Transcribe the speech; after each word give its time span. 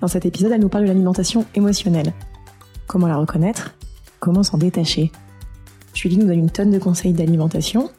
Dans 0.00 0.08
cet 0.08 0.24
épisode, 0.24 0.52
elle 0.52 0.62
nous 0.62 0.70
parle 0.70 0.84
de 0.84 0.88
l'alimentation 0.88 1.44
émotionnelle. 1.54 2.14
Comment 2.86 3.06
la 3.06 3.18
reconnaître? 3.18 3.74
Comment 4.18 4.42
s'en 4.42 4.56
détacher? 4.56 5.12
Julie 5.92 6.16
nous 6.16 6.26
donne 6.26 6.38
une 6.38 6.50
tonne 6.50 6.70
de 6.70 6.78
conseils 6.78 7.12
d'alimentation, 7.12 7.90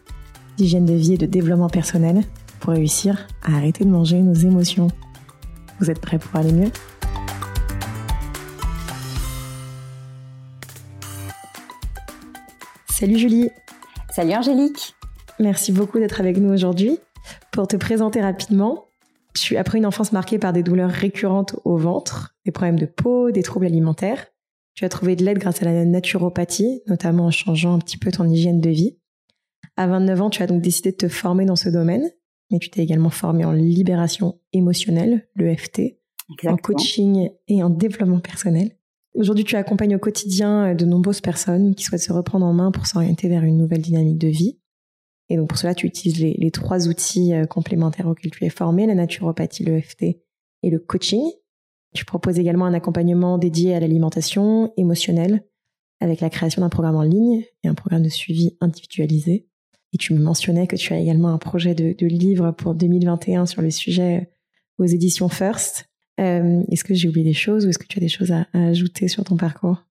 d'hygiène 0.57 0.85
de 0.85 0.95
vie 0.95 1.13
et 1.13 1.17
de 1.17 1.27
développement 1.27 1.69
personnel 1.69 2.23
pour 2.59 2.73
réussir 2.73 3.27
à 3.43 3.55
arrêter 3.55 3.85
de 3.85 3.89
manger 3.89 4.19
nos 4.19 4.33
émotions. 4.33 4.87
Vous 5.79 5.91
êtes 5.91 6.01
prêts 6.01 6.17
pour 6.17 6.39
aller 6.39 6.51
mieux? 6.51 6.71
Salut 12.89 13.19
Julie 13.19 13.49
Salut 14.11 14.33
Angélique 14.33 14.95
Merci 15.39 15.71
beaucoup 15.71 15.99
d'être 15.99 16.19
avec 16.19 16.37
nous 16.37 16.51
aujourd'hui. 16.51 16.99
Pour 17.51 17.67
te 17.67 17.75
présenter 17.75 18.21
rapidement, 18.21 18.90
suis 19.39 19.57
après 19.57 19.77
une 19.77 19.85
enfance 19.85 20.11
marquée 20.11 20.39
par 20.39 20.53
des 20.53 20.63
douleurs 20.63 20.89
récurrentes 20.89 21.55
au 21.63 21.77
ventre, 21.77 22.35
des 22.45 22.51
problèmes 22.51 22.79
de 22.79 22.85
peau, 22.85 23.31
des 23.31 23.43
troubles 23.43 23.65
alimentaires. 23.65 24.27
Tu 24.73 24.85
as 24.85 24.89
trouvé 24.89 25.15
de 25.15 25.23
l'aide 25.23 25.39
grâce 25.39 25.61
à 25.61 25.65
la 25.65 25.85
naturopathie, 25.85 26.81
notamment 26.87 27.25
en 27.25 27.31
changeant 27.31 27.73
un 27.73 27.79
petit 27.79 27.97
peu 27.97 28.11
ton 28.11 28.27
hygiène 28.29 28.61
de 28.61 28.69
vie. 28.69 28.97
À 29.77 29.87
29 29.87 30.21
ans, 30.21 30.29
tu 30.29 30.41
as 30.41 30.47
donc 30.47 30.61
décidé 30.61 30.91
de 30.91 30.97
te 30.97 31.07
former 31.07 31.45
dans 31.45 31.55
ce 31.55 31.69
domaine, 31.69 32.09
mais 32.51 32.59
tu 32.59 32.69
t'es 32.69 32.81
également 32.81 33.09
formé 33.09 33.45
en 33.45 33.51
libération 33.51 34.39
émotionnelle, 34.53 35.27
l'EFT, 35.35 35.97
en 36.45 36.57
coaching 36.57 37.29
et 37.47 37.63
en 37.63 37.69
développement 37.69 38.19
personnel. 38.19 38.71
Aujourd'hui, 39.13 39.43
tu 39.43 39.55
accompagnes 39.55 39.95
au 39.95 39.99
quotidien 39.99 40.73
de 40.73 40.85
nombreuses 40.85 41.21
personnes 41.21 41.75
qui 41.75 41.83
souhaitent 41.83 42.01
se 42.01 42.13
reprendre 42.13 42.45
en 42.45 42.53
main 42.53 42.71
pour 42.71 42.87
s'orienter 42.87 43.27
vers 43.27 43.43
une 43.43 43.57
nouvelle 43.57 43.81
dynamique 43.81 44.17
de 44.17 44.29
vie. 44.29 44.60
Et 45.31 45.37
donc 45.37 45.47
pour 45.47 45.57
cela, 45.57 45.73
tu 45.73 45.87
utilises 45.87 46.19
les, 46.19 46.51
trois 46.51 46.89
outils 46.89 47.33
euh, 47.33 47.45
complémentaires 47.45 48.05
auxquels 48.05 48.31
tu 48.31 48.43
es 48.43 48.49
formé, 48.49 48.85
la 48.85 48.95
naturopathie, 48.95 49.63
l'EFT 49.63 50.03
et 50.03 50.69
le 50.69 50.77
coaching. 50.77 51.23
Tu 51.95 52.03
proposes 52.03 52.37
également 52.37 52.65
un 52.65 52.73
accompagnement 52.73 53.37
dédié 53.37 53.73
à 53.73 53.79
l'alimentation 53.79 54.73
émotionnelle 54.75 55.45
avec 56.01 56.19
la 56.19 56.29
création 56.29 56.61
d'un 56.61 56.69
programme 56.69 56.97
en 56.97 57.03
ligne 57.03 57.45
et 57.63 57.69
un 57.69 57.75
programme 57.75 58.03
de 58.03 58.09
suivi 58.09 58.57
individualisé. 58.59 59.47
Et 59.93 59.97
tu 59.97 60.13
me 60.13 60.19
mentionnais 60.19 60.67
que 60.67 60.75
tu 60.75 60.91
as 60.91 60.99
également 60.99 61.29
un 61.29 61.37
projet 61.37 61.75
de, 61.75 62.05
livre 62.05 62.51
pour 62.51 62.75
2021 62.75 63.45
sur 63.45 63.61
le 63.61 63.71
sujet 63.71 64.33
aux 64.79 64.85
éditions 64.85 65.29
First. 65.29 65.85
Euh, 66.19 66.61
est-ce 66.69 66.83
que 66.83 66.93
j'ai 66.93 67.07
oublié 67.07 67.23
des 67.23 67.31
choses 67.31 67.65
ou 67.65 67.69
est-ce 67.69 67.79
que 67.79 67.87
tu 67.87 67.99
as 67.99 68.01
des 68.01 68.09
choses 68.09 68.33
à 68.33 68.47
ajouter 68.51 69.07
sur 69.07 69.23
ton 69.23 69.37
parcours? 69.37 69.81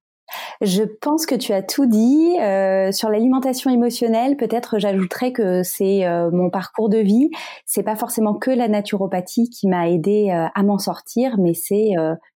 Je 0.61 0.83
pense 0.83 1.27
que 1.27 1.35
tu 1.35 1.53
as 1.53 1.63
tout 1.63 1.87
dit. 1.87 2.37
Euh, 2.41 2.93
sur 2.93 3.09
l'alimentation 3.09 3.71
émotionnelle, 3.71 4.37
peut-être 4.37 4.79
j'ajouterais 4.79 5.33
que 5.33 5.63
c'est 5.63 6.07
euh, 6.07 6.31
mon 6.31 6.51
parcours 6.51 6.89
de 6.89 6.99
vie. 6.99 7.31
C'est 7.67 7.83
pas 7.83 7.97
forcément 7.97 8.35
que 8.35 8.51
la 8.51 8.69
naturopathie 8.69 9.51
qui 9.51 9.69
m'a 9.69 9.89
aidé 9.89 10.31
euh, 10.31 10.47
à 10.55 10.63
m'en 10.63 10.79
sortir, 10.79 11.39
mais 11.39 11.55
c'est 11.55 11.93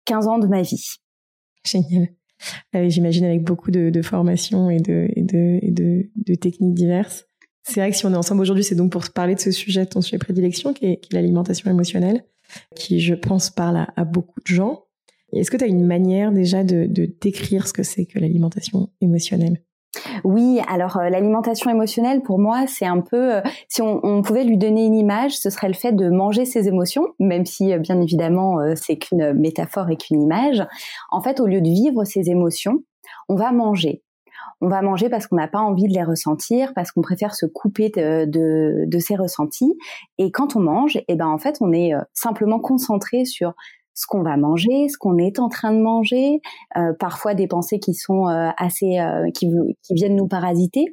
15 0.06 0.28
ans 0.28 0.38
de 0.38 0.46
ma 0.46 0.62
vie. 0.62 0.96
Génial. 1.64 2.08
J'imagine 2.88 3.24
avec 3.24 3.42
beaucoup 3.42 3.70
de, 3.70 4.02
formations 4.02 4.68
et 4.68 4.80
de, 4.80 5.08
de, 5.16 6.34
techniques 6.34 6.74
diverses. 6.74 7.26
C'est 7.62 7.80
vrai 7.80 7.90
que 7.90 7.96
si 7.96 8.04
on 8.04 8.12
est 8.12 8.16
ensemble 8.16 8.42
aujourd'hui, 8.42 8.64
c'est 8.64 8.74
donc 8.74 8.92
pour 8.92 9.08
parler 9.10 9.34
de 9.34 9.40
ce 9.40 9.50
sujet, 9.50 9.86
ton 9.86 10.02
sujet 10.02 10.18
prédilection, 10.18 10.74
qui 10.74 10.86
est, 10.86 11.00
l'alimentation 11.12 11.70
émotionnelle, 11.70 12.24
qui, 12.76 13.00
je 13.00 13.14
pense, 13.14 13.48
parle 13.48 13.86
à 13.96 14.04
beaucoup 14.04 14.40
de 14.40 14.46
gens. 14.46 14.83
Est-ce 15.34 15.50
que 15.50 15.56
tu 15.56 15.64
as 15.64 15.68
une 15.68 15.86
manière 15.86 16.32
déjà 16.32 16.64
de, 16.64 16.86
décrire 17.20 17.66
ce 17.66 17.72
que 17.72 17.82
c'est 17.82 18.06
que 18.06 18.18
l'alimentation 18.18 18.88
émotionnelle? 19.00 19.62
Oui, 20.24 20.60
alors 20.68 20.96
euh, 20.96 21.08
l'alimentation 21.08 21.70
émotionnelle 21.70 22.20
pour 22.22 22.40
moi 22.40 22.66
c'est 22.66 22.86
un 22.86 23.00
peu, 23.00 23.36
euh, 23.36 23.40
si 23.68 23.80
on, 23.80 24.22
pouvait 24.22 24.42
lui 24.42 24.58
donner 24.58 24.84
une 24.86 24.94
image, 24.94 25.38
ce 25.38 25.50
serait 25.50 25.68
le 25.68 25.74
fait 25.74 25.92
de 25.92 26.08
manger 26.08 26.44
ses 26.44 26.66
émotions, 26.66 27.08
même 27.20 27.46
si 27.46 27.72
euh, 27.72 27.78
bien 27.78 28.00
évidemment 28.00 28.58
c'est 28.74 28.96
qu'une 28.96 29.32
métaphore 29.34 29.90
et 29.90 29.96
qu'une 29.96 30.20
image. 30.20 30.64
En 31.10 31.20
fait, 31.20 31.38
au 31.38 31.46
lieu 31.46 31.60
de 31.60 31.68
vivre 31.68 32.04
ses 32.04 32.28
émotions, 32.28 32.82
on 33.28 33.36
va 33.36 33.52
manger. 33.52 34.02
On 34.60 34.68
va 34.68 34.82
manger 34.82 35.08
parce 35.08 35.26
qu'on 35.26 35.36
n'a 35.36 35.48
pas 35.48 35.60
envie 35.60 35.86
de 35.86 35.94
les 35.94 36.02
ressentir, 36.02 36.72
parce 36.74 36.90
qu'on 36.90 37.02
préfère 37.02 37.34
se 37.34 37.46
couper 37.46 37.90
de, 37.90 38.98
ces 38.98 39.14
ressentis. 39.14 39.76
Et 40.18 40.30
quand 40.30 40.56
on 40.56 40.60
mange, 40.60 40.98
eh 41.06 41.14
ben 41.14 41.26
en 41.26 41.38
fait 41.38 41.58
on 41.60 41.72
est 41.72 41.92
simplement 42.14 42.58
concentré 42.58 43.24
sur 43.24 43.54
ce 43.94 44.06
qu'on 44.06 44.22
va 44.22 44.36
manger, 44.36 44.88
ce 44.88 44.98
qu'on 44.98 45.18
est 45.18 45.38
en 45.38 45.48
train 45.48 45.72
de 45.72 45.80
manger, 45.80 46.40
euh, 46.76 46.92
parfois 46.98 47.34
des 47.34 47.46
pensées 47.46 47.78
qui 47.78 47.94
sont 47.94 48.28
euh, 48.28 48.50
assez 48.56 48.98
euh, 48.98 49.30
qui, 49.32 49.48
viennent 49.90 50.16
nous 50.16 50.26
parasiter, 50.26 50.84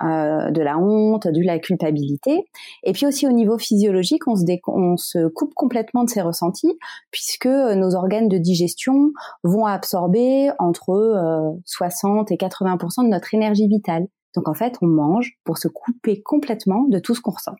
de 0.00 0.60
la 0.62 0.78
honte, 0.78 1.26
de 1.26 1.44
la 1.44 1.58
culpabilité, 1.58 2.44
et 2.82 2.92
puis 2.92 3.04
aussi 3.04 3.26
au 3.26 3.32
niveau 3.32 3.58
physiologique, 3.58 4.26
on 4.26 4.96
se, 4.96 5.28
coupe 5.28 5.52
complètement 5.54 6.04
de 6.04 6.08
ces 6.08 6.22
ressentis 6.22 6.78
puisque 7.10 7.46
nos 7.46 7.94
organes 7.94 8.28
de 8.28 8.38
digestion 8.38 9.12
vont 9.42 9.66
absorber 9.66 10.50
entre 10.58 11.58
60 11.66 12.30
et 12.32 12.36
80% 12.36 13.04
de 13.04 13.10
notre 13.10 13.34
énergie 13.34 13.68
vitale. 13.68 14.06
Donc 14.34 14.48
en 14.48 14.54
fait, 14.54 14.76
on 14.80 14.86
mange 14.86 15.32
pour 15.44 15.58
se 15.58 15.68
couper 15.68 16.22
complètement 16.22 16.86
de 16.88 16.98
tout 16.98 17.14
ce 17.14 17.20
qu'on 17.20 17.32
ressent. 17.32 17.56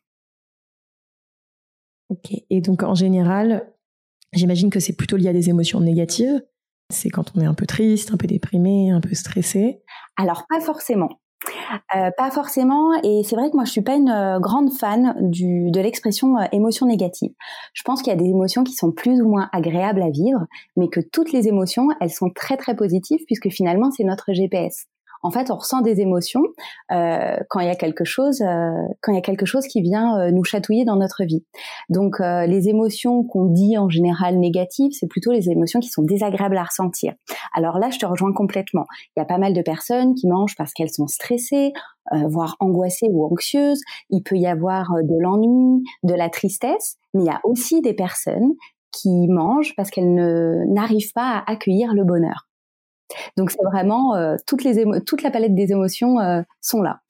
Ok. 2.09 2.33
Et 2.51 2.61
donc 2.61 2.83
en 2.83 2.95
général, 2.95 3.67
J'imagine 4.33 4.71
que 4.71 4.81
c'est 4.81 4.95
plutôt 4.95 5.17
lié 5.17 5.29
à 5.29 5.33
des 5.33 5.49
émotions 5.49 5.81
négatives. 5.81 6.43
C'est 6.93 7.11
quand 7.11 7.33
on 7.35 7.41
est 7.41 7.47
un 7.47 7.55
peu 7.55 7.67
triste, 7.67 8.13
un 8.13 8.17
peu 8.17 8.27
déprimé, 8.27 8.91
un 8.91 9.01
peu 9.01 9.15
stressé. 9.15 9.83
Alors 10.17 10.45
pas 10.49 10.61
forcément. 10.61 11.11
Euh, 11.95 12.11
pas 12.17 12.31
forcément, 12.31 12.93
et 13.03 13.23
c'est 13.23 13.37
vrai 13.37 13.51
que 13.51 13.57
moi 13.57 13.65
je 13.65 13.71
suis 13.71 13.83
pas 13.83 13.95
une 13.95 14.09
euh, 14.09 14.41
grande 14.41 14.73
fan 14.73 15.15
de 15.21 15.81
l'expression 15.81 16.39
euh, 16.39 16.45
émotion 16.51 16.87
négative. 16.87 17.31
Je 17.73 17.83
pense 17.85 18.03
qu'il 18.03 18.13
y 18.13 18.17
a 18.17 18.19
des 18.19 18.29
émotions 18.29 18.65
qui 18.65 18.73
sont 18.73 18.91
plus 18.91 19.21
ou 19.21 19.29
moins 19.29 19.49
agréables 19.53 20.03
à 20.03 20.11
vivre, 20.11 20.47
mais 20.77 20.89
que 20.89 21.01
toutes 21.01 21.33
les 21.33 21.47
émotions, 21.47 21.89
elles 22.01 22.11
sont 22.11 22.31
très 22.31 22.57
très 22.57 22.75
positives 22.75 23.21
puisque 23.27 23.51
finalement 23.51 23.91
c'est 23.91 24.05
notre 24.05 24.33
GPS 24.33 24.87
en 25.23 25.31
fait, 25.31 25.51
on 25.51 25.57
ressent 25.57 25.81
des 25.81 26.01
émotions 26.01 26.43
euh, 26.93 27.37
quand 27.49 27.61
il 27.61 27.67
y 27.67 27.71
a 27.71 27.75
quelque 27.75 28.05
chose, 28.05 28.41
euh, 28.43 28.71
quand 29.01 29.13
il 29.13 29.17
y 29.17 29.19
a 29.19 29.23
quelque 29.23 29.47
chose 29.47 29.67
qui 29.67 29.81
vient 29.81 30.19
euh, 30.19 30.31
nous 30.31 30.45
chatouiller 30.45 30.85
dans 30.85 30.97
notre 30.97 31.25
vie. 31.25 31.45
Donc, 31.89 32.19
les 32.21 32.69
émotions 32.69 33.25
qu'on 33.25 33.47
dit 33.47 33.79
en 33.79 33.89
général 33.89 34.39
négatives, 34.39 34.93
c'est 34.93 35.07
plutôt 35.07 35.33
les 35.33 35.51
émotions 35.51 35.81
qui 35.81 35.89
sont 35.89 36.03
désagréables 36.03 36.57
à 36.57 36.65
ressentir. 36.65 37.15
Alors 37.55 37.79
là, 37.79 37.91
je 37.91 37.99
te 37.99 38.07
rejoins 38.07 38.33
complètement. 38.33 38.87
Il 39.17 39.21
y 39.21 39.23
a 39.23 39.25
pas 39.25 39.39
mal 39.39 39.53
de 39.53 39.63
personnes 39.63 40.15
qui 40.15 40.27
mangent 40.27 40.57
parce 40.57 40.73
qu'elles 40.73 40.93
sont 40.93 41.07
stressées, 41.07 41.73
voire 42.29 42.57
angoissées 42.61 43.09
ou 43.11 43.25
anxieuses. 43.25 43.81
Il 44.11 44.23
peut 44.23 44.37
y 44.37 44.47
avoir 44.47 44.91
de 45.03 45.21
l'ennui, 45.21 45.83
de 46.03 46.15
la 46.15 46.29
tristesse, 46.29 46.97
mais 47.15 47.23
il 47.23 47.27
y 47.27 47.31
a 47.31 47.41
aussi 47.45 47.81
des 47.81 47.95
personnes 47.95 48.53
qui 48.93 49.29
mangent 49.29 49.75
parce 49.77 49.91
qu'elles 49.91 50.15
ne 50.15 50.65
n'arrivent 50.67 51.13
pas 51.15 51.39
à 51.39 51.51
accueillir 51.51 51.95
le 51.95 52.05
bonheur. 52.05 52.49
Donc 53.37 53.51
c'est 53.51 53.63
vraiment 53.65 54.15
euh, 54.17 54.37
toutes 54.47 54.65
les 54.65 54.85
toute 55.05 55.23
la 55.23 55.31
palette 55.31 55.55
des 55.55 55.73
émotions 55.73 56.21
euh, 56.21 56.43
sont 56.61 56.83
là. 56.83 57.01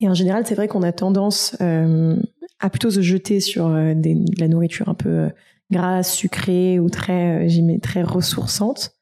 Et 0.00 0.08
en 0.08 0.14
général, 0.14 0.46
c'est 0.46 0.54
vrai 0.54 0.68
qu'on 0.68 0.82
a 0.82 0.92
tendance 0.92 1.56
euh, 1.60 2.16
à 2.58 2.70
plutôt 2.70 2.90
se 2.90 3.02
jeter 3.02 3.40
sur 3.40 3.68
de 3.68 4.40
la 4.40 4.48
nourriture 4.48 4.88
un 4.88 4.94
peu 4.94 5.28
grasse, 5.70 6.14
sucrée 6.14 6.80
ou 6.80 6.88
très, 6.88 7.46
très 7.82 8.02
ressourçante. 8.02 8.92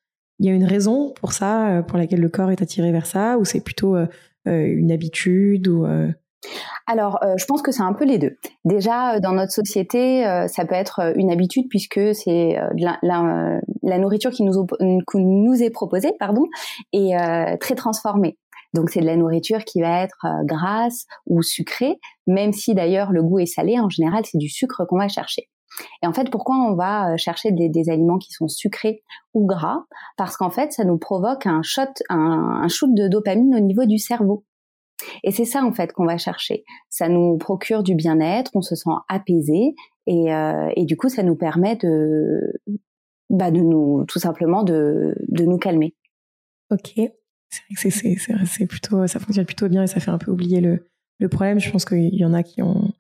Il 0.40 0.46
y 0.46 0.50
a 0.50 0.52
une 0.52 0.64
raison 0.64 1.12
pour 1.20 1.32
ça, 1.32 1.84
pour 1.86 1.98
laquelle 1.98 2.20
le 2.20 2.28
corps 2.28 2.50
est 2.50 2.62
attiré 2.62 2.90
vers 2.90 3.06
ça, 3.06 3.38
ou 3.38 3.44
c'est 3.44 3.60
plutôt 3.60 3.96
une 4.44 4.90
habitude 4.90 5.68
ou 5.68 5.86
alors, 6.86 7.18
euh, 7.22 7.34
je 7.36 7.44
pense 7.44 7.62
que 7.62 7.72
c'est 7.72 7.82
un 7.82 7.92
peu 7.92 8.04
les 8.04 8.18
deux. 8.18 8.36
Déjà, 8.64 9.14
euh, 9.14 9.20
dans 9.20 9.32
notre 9.32 9.52
société, 9.52 10.26
euh, 10.26 10.46
ça 10.48 10.64
peut 10.64 10.74
être 10.74 11.12
une 11.16 11.30
habitude 11.30 11.66
puisque 11.68 12.00
c'est 12.14 12.56
la, 12.76 13.98
nourriture 13.98 14.30
qui 14.30 14.42
nous, 14.42 14.66
nous 15.14 15.62
est 15.62 15.70
proposée, 15.70 16.12
pardon, 16.18 16.44
est 16.92 17.58
très 17.58 17.74
transformée. 17.74 18.38
Donc, 18.74 18.90
c'est 18.90 19.00
de 19.00 19.06
la 19.06 19.16
nourriture 19.16 19.64
qui 19.64 19.80
va 19.80 20.02
être 20.02 20.26
grasse 20.44 21.06
ou 21.26 21.42
sucrée, 21.42 21.98
même 22.26 22.52
si 22.52 22.74
d'ailleurs 22.74 23.12
le 23.12 23.22
goût 23.22 23.38
est 23.38 23.46
salé. 23.46 23.80
En 23.80 23.88
général, 23.88 24.24
c'est 24.24 24.38
du 24.38 24.48
sucre 24.48 24.84
qu'on 24.86 24.98
va 24.98 25.08
chercher. 25.08 25.48
Et 26.02 26.06
en 26.06 26.12
fait, 26.12 26.30
pourquoi 26.30 26.56
on 26.56 26.74
va 26.74 27.16
chercher 27.16 27.50
des, 27.52 27.90
aliments 27.90 28.18
qui 28.18 28.32
sont 28.32 28.48
sucrés 28.48 29.02
ou 29.32 29.46
gras? 29.46 29.84
Parce 30.16 30.36
qu'en 30.36 30.50
fait, 30.50 30.72
ça 30.72 30.84
nous 30.84 30.98
provoque 30.98 31.46
un 31.46 31.62
shot, 31.62 31.82
un 32.10 32.68
shoot 32.68 32.94
de 32.94 33.08
dopamine 33.08 33.54
au 33.54 33.60
niveau 33.60 33.84
du 33.86 33.98
cerveau. 33.98 34.44
Et 35.24 35.30
c'est 35.30 35.44
ça 35.44 35.64
en 35.64 35.72
fait 35.72 35.92
qu'on 35.92 36.06
va 36.06 36.18
chercher. 36.18 36.64
Ça 36.88 37.08
nous 37.08 37.36
procure 37.38 37.82
du 37.82 37.94
bien-être, 37.94 38.50
on 38.54 38.62
se 38.62 38.74
sent 38.74 38.90
apaisé 39.08 39.74
et, 40.06 40.32
euh, 40.32 40.70
du 40.78 40.96
coup 40.96 41.08
ça 41.08 41.22
nous 41.22 41.36
permet 41.36 41.76
de 41.76 42.40
bah 43.30 43.50
nous 43.50 44.04
tout 44.06 44.18
simplement 44.18 44.62
de, 44.62 45.14
nous 45.28 45.58
calmer. 45.58 45.94
Ok, 46.70 46.92
c'est 47.50 48.32
vrai 48.32 48.66
que 48.66 49.06
ça 49.06 49.20
fonctionne 49.20 49.46
plutôt 49.46 49.68
bien 49.68 49.82
et 49.82 49.86
ça 49.86 50.00
fait 50.00 50.10
un 50.10 50.18
peu 50.18 50.30
oublier 50.30 50.60
le, 50.60 51.28
problème. 51.28 51.58
Je 51.58 51.70
pense 51.70 51.84
qu'il 51.84 52.14
y 52.14 52.24
en 52.24 52.32
a 52.32 52.42
qui 52.42 52.62
ont 52.62 52.92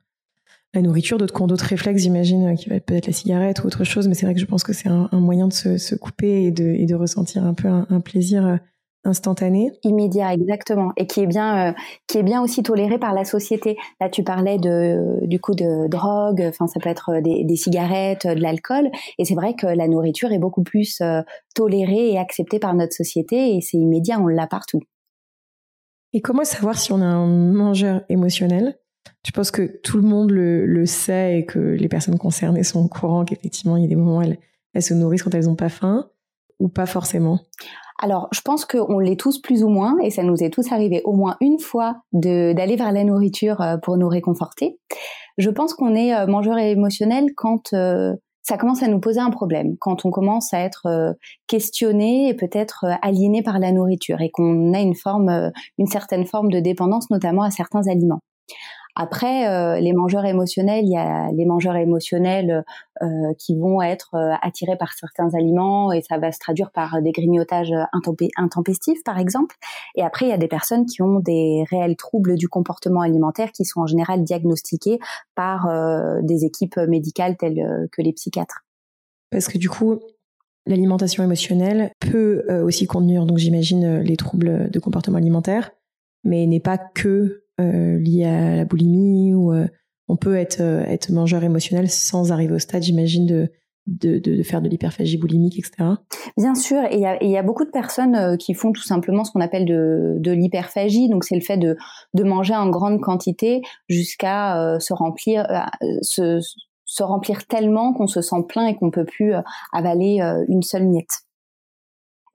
la 0.74 0.82
nourriture, 0.82 1.16
d'autres 1.16 1.34
qui 1.34 1.42
ont 1.42 1.46
d'autres 1.46 1.64
réflexes, 1.64 2.02
j'imagine, 2.02 2.54
qui 2.56 2.68
va 2.68 2.76
être 2.76 2.84
peut-être 2.84 3.06
la 3.06 3.12
cigarette 3.12 3.62
ou 3.62 3.66
autre 3.66 3.84
chose, 3.84 4.06
mais 4.06 4.14
c'est 4.14 4.26
vrai 4.26 4.34
que 4.34 4.40
je 4.40 4.46
pense 4.46 4.64
que 4.64 4.74
c'est 4.74 4.88
un, 4.88 5.08
moyen 5.12 5.48
de 5.48 5.52
se, 5.52 5.94
couper 5.94 6.44
et 6.44 6.50
de, 6.50 6.64
et 6.64 6.84
de 6.84 6.94
ressentir 6.94 7.44
un 7.44 7.54
peu 7.54 7.68
un 7.68 8.00
plaisir 8.00 8.46
euh, 8.46 8.56
instantané. 9.04 9.72
Immédiat, 9.84 10.32
exactement, 10.32 10.92
et 10.96 11.06
qui 11.06 11.20
est 11.20 11.26
bien, 11.26 11.70
euh, 11.70 11.72
qui 12.06 12.18
est 12.18 12.22
bien 12.22 12.42
aussi 12.42 12.62
toléré 12.62 12.98
par 12.98 13.14
la 13.14 13.24
société. 13.24 13.76
Là, 14.00 14.08
tu 14.08 14.22
parlais 14.22 14.58
de, 14.58 15.26
du 15.26 15.40
coup 15.40 15.54
de 15.54 15.88
drogue, 15.88 16.44
enfin 16.48 16.66
ça 16.66 16.80
peut 16.80 16.88
être 16.88 17.20
des, 17.22 17.44
des 17.44 17.56
cigarettes, 17.56 18.26
de 18.26 18.40
l'alcool, 18.40 18.90
et 19.18 19.24
c'est 19.24 19.34
vrai 19.34 19.54
que 19.54 19.66
la 19.66 19.88
nourriture 19.88 20.32
est 20.32 20.38
beaucoup 20.38 20.62
plus 20.62 21.00
euh, 21.00 21.22
tolérée 21.54 22.12
et 22.12 22.18
acceptée 22.18 22.58
par 22.58 22.74
notre 22.74 22.92
société, 22.92 23.56
et 23.56 23.60
c'est 23.60 23.78
immédiat, 23.78 24.20
on 24.20 24.26
l'a 24.26 24.46
partout. 24.46 24.80
Et 26.12 26.20
comment 26.20 26.44
savoir 26.44 26.78
si 26.78 26.92
on 26.92 27.00
a 27.00 27.06
un 27.06 27.26
mangeur 27.26 28.02
émotionnel? 28.08 28.78
Tu 29.22 29.32
penses 29.32 29.50
que 29.50 29.78
tout 29.82 29.96
le 29.96 30.02
monde 30.02 30.30
le, 30.30 30.66
le, 30.66 30.86
sait 30.86 31.38
et 31.38 31.44
que 31.44 31.58
les 31.58 31.88
personnes 31.88 32.18
concernées 32.18 32.62
sont 32.62 32.84
au 32.84 32.88
courant 32.88 33.24
qu'effectivement 33.24 33.76
il 33.76 33.82
y 33.82 33.86
a 33.86 33.88
des 33.88 33.96
moments 33.96 34.18
où 34.18 34.22
elles, 34.22 34.38
elles 34.74 34.82
se 34.82 34.94
nourrissent 34.94 35.22
quand 35.22 35.34
elles 35.34 35.46
n'ont 35.46 35.56
pas 35.56 35.68
faim, 35.68 36.10
ou 36.58 36.68
pas 36.68 36.86
forcément? 36.86 37.40
Alors, 37.98 38.28
je 38.30 38.40
pense 38.42 38.64
qu'on 38.64 39.00
l'est 39.00 39.18
tous 39.18 39.40
plus 39.40 39.64
ou 39.64 39.68
moins, 39.68 39.96
et 40.00 40.10
ça 40.10 40.22
nous 40.22 40.42
est 40.42 40.50
tous 40.50 40.70
arrivé 40.70 41.02
au 41.04 41.12
moins 41.12 41.36
une 41.40 41.58
fois 41.58 41.96
d'aller 42.12 42.76
vers 42.76 42.92
la 42.92 43.02
nourriture 43.02 43.60
euh, 43.60 43.76
pour 43.76 43.96
nous 43.96 44.08
réconforter. 44.08 44.78
Je 45.36 45.50
pense 45.50 45.74
qu'on 45.74 45.94
est 45.94 46.14
euh, 46.14 46.26
mangeur 46.26 46.58
émotionnel 46.58 47.26
quand 47.36 47.72
euh, 47.72 48.14
ça 48.42 48.56
commence 48.56 48.84
à 48.84 48.88
nous 48.88 49.00
poser 49.00 49.20
un 49.20 49.30
problème, 49.30 49.76
quand 49.80 50.04
on 50.04 50.10
commence 50.10 50.54
à 50.54 50.60
être 50.60 51.14
questionné 51.48 52.28
et 52.30 52.34
peut-être 52.34 52.86
aliéné 53.02 53.42
par 53.42 53.58
la 53.58 53.72
nourriture, 53.72 54.22
et 54.22 54.30
qu'on 54.30 54.72
a 54.72 54.80
une 54.80 54.94
forme, 54.94 55.52
une 55.76 55.86
certaine 55.86 56.24
forme 56.24 56.50
de 56.50 56.58
dépendance, 56.58 57.10
notamment 57.10 57.42
à 57.42 57.50
certains 57.50 57.86
aliments. 57.88 58.20
Après, 59.00 59.48
euh, 59.48 59.78
les 59.78 59.92
mangeurs 59.92 60.24
émotionnels, 60.24 60.84
il 60.84 60.90
y 60.90 60.96
a 60.96 61.30
les 61.30 61.44
mangeurs 61.44 61.76
émotionnels 61.76 62.64
euh, 63.00 63.06
qui 63.38 63.56
vont 63.56 63.80
être 63.80 64.16
euh, 64.16 64.34
attirés 64.42 64.76
par 64.76 64.92
certains 64.92 65.32
aliments 65.34 65.92
et 65.92 66.02
ça 66.02 66.18
va 66.18 66.32
se 66.32 66.40
traduire 66.40 66.72
par 66.72 67.00
des 67.00 67.12
grignotages 67.12 67.72
intempestifs, 68.36 69.04
par 69.04 69.20
exemple. 69.20 69.54
Et 69.94 70.02
après, 70.02 70.26
il 70.26 70.30
y 70.30 70.32
a 70.32 70.38
des 70.38 70.48
personnes 70.48 70.84
qui 70.84 71.00
ont 71.00 71.20
des 71.20 71.64
réels 71.70 71.94
troubles 71.94 72.34
du 72.34 72.48
comportement 72.48 73.00
alimentaire 73.00 73.52
qui 73.52 73.64
sont 73.64 73.82
en 73.82 73.86
général 73.86 74.24
diagnostiqués 74.24 74.98
par 75.36 75.68
des 76.22 76.44
équipes 76.44 76.76
médicales 76.88 77.36
telles 77.36 77.88
que 77.92 78.02
les 78.02 78.12
psychiatres. 78.12 78.64
Parce 79.30 79.46
que 79.46 79.58
du 79.58 79.68
coup, 79.68 80.00
l'alimentation 80.66 81.22
émotionnelle 81.22 81.92
peut 82.00 82.44
aussi 82.64 82.86
contenir, 82.86 83.26
donc 83.26 83.38
j'imagine, 83.38 84.00
les 84.00 84.16
troubles 84.16 84.70
de 84.70 84.80
comportement 84.80 85.18
alimentaire, 85.18 85.70
mais 86.24 86.46
n'est 86.46 86.58
pas 86.58 86.78
que 86.78 87.44
liées 87.58 88.24
à 88.24 88.56
la 88.56 88.64
boulimie 88.64 89.34
ou 89.34 89.52
euh, 89.52 89.66
on 90.08 90.16
peut 90.16 90.36
être 90.36 90.60
euh, 90.60 90.84
être 90.84 91.10
mangeur 91.10 91.44
émotionnel 91.44 91.90
sans 91.90 92.32
arriver 92.32 92.54
au 92.54 92.58
stade, 92.58 92.82
j'imagine, 92.82 93.26
de 93.26 93.52
de, 93.90 94.18
de, 94.18 94.42
faire 94.42 94.60
de 94.60 94.68
l'hyperphagie 94.68 95.16
boulimique, 95.16 95.58
etc. 95.58 95.94
Bien 96.36 96.54
sûr, 96.54 96.76
et 96.90 96.96
il 96.96 97.00
y 97.00 97.06
a, 97.06 97.24
y 97.24 97.38
a, 97.38 97.42
beaucoup 97.42 97.64
de 97.64 97.70
personnes 97.70 98.36
qui 98.36 98.52
font 98.52 98.70
tout 98.70 98.82
simplement 98.82 99.24
ce 99.24 99.32
qu'on 99.32 99.40
appelle 99.40 99.64
de, 99.64 100.16
de 100.18 100.30
l'hyperphagie, 100.30 101.08
donc 101.08 101.24
c'est 101.24 101.34
le 101.34 101.40
fait 101.40 101.56
de, 101.56 101.74
de 102.12 102.22
manger 102.22 102.54
en 102.54 102.68
grande 102.68 103.00
quantité 103.00 103.62
jusqu'à 103.88 104.76
se 104.78 104.92
remplir, 104.92 105.46
se, 106.02 106.38
se 106.84 107.02
remplir 107.02 107.46
tellement 107.46 107.94
qu'on 107.94 108.06
se 108.06 108.20
sent 108.20 108.44
plein 108.46 108.66
et 108.66 108.76
qu'on 108.76 108.90
peut 108.90 109.06
plus 109.06 109.32
avaler 109.72 110.20
une 110.48 110.60
seule 110.60 110.86
miette. 110.86 111.22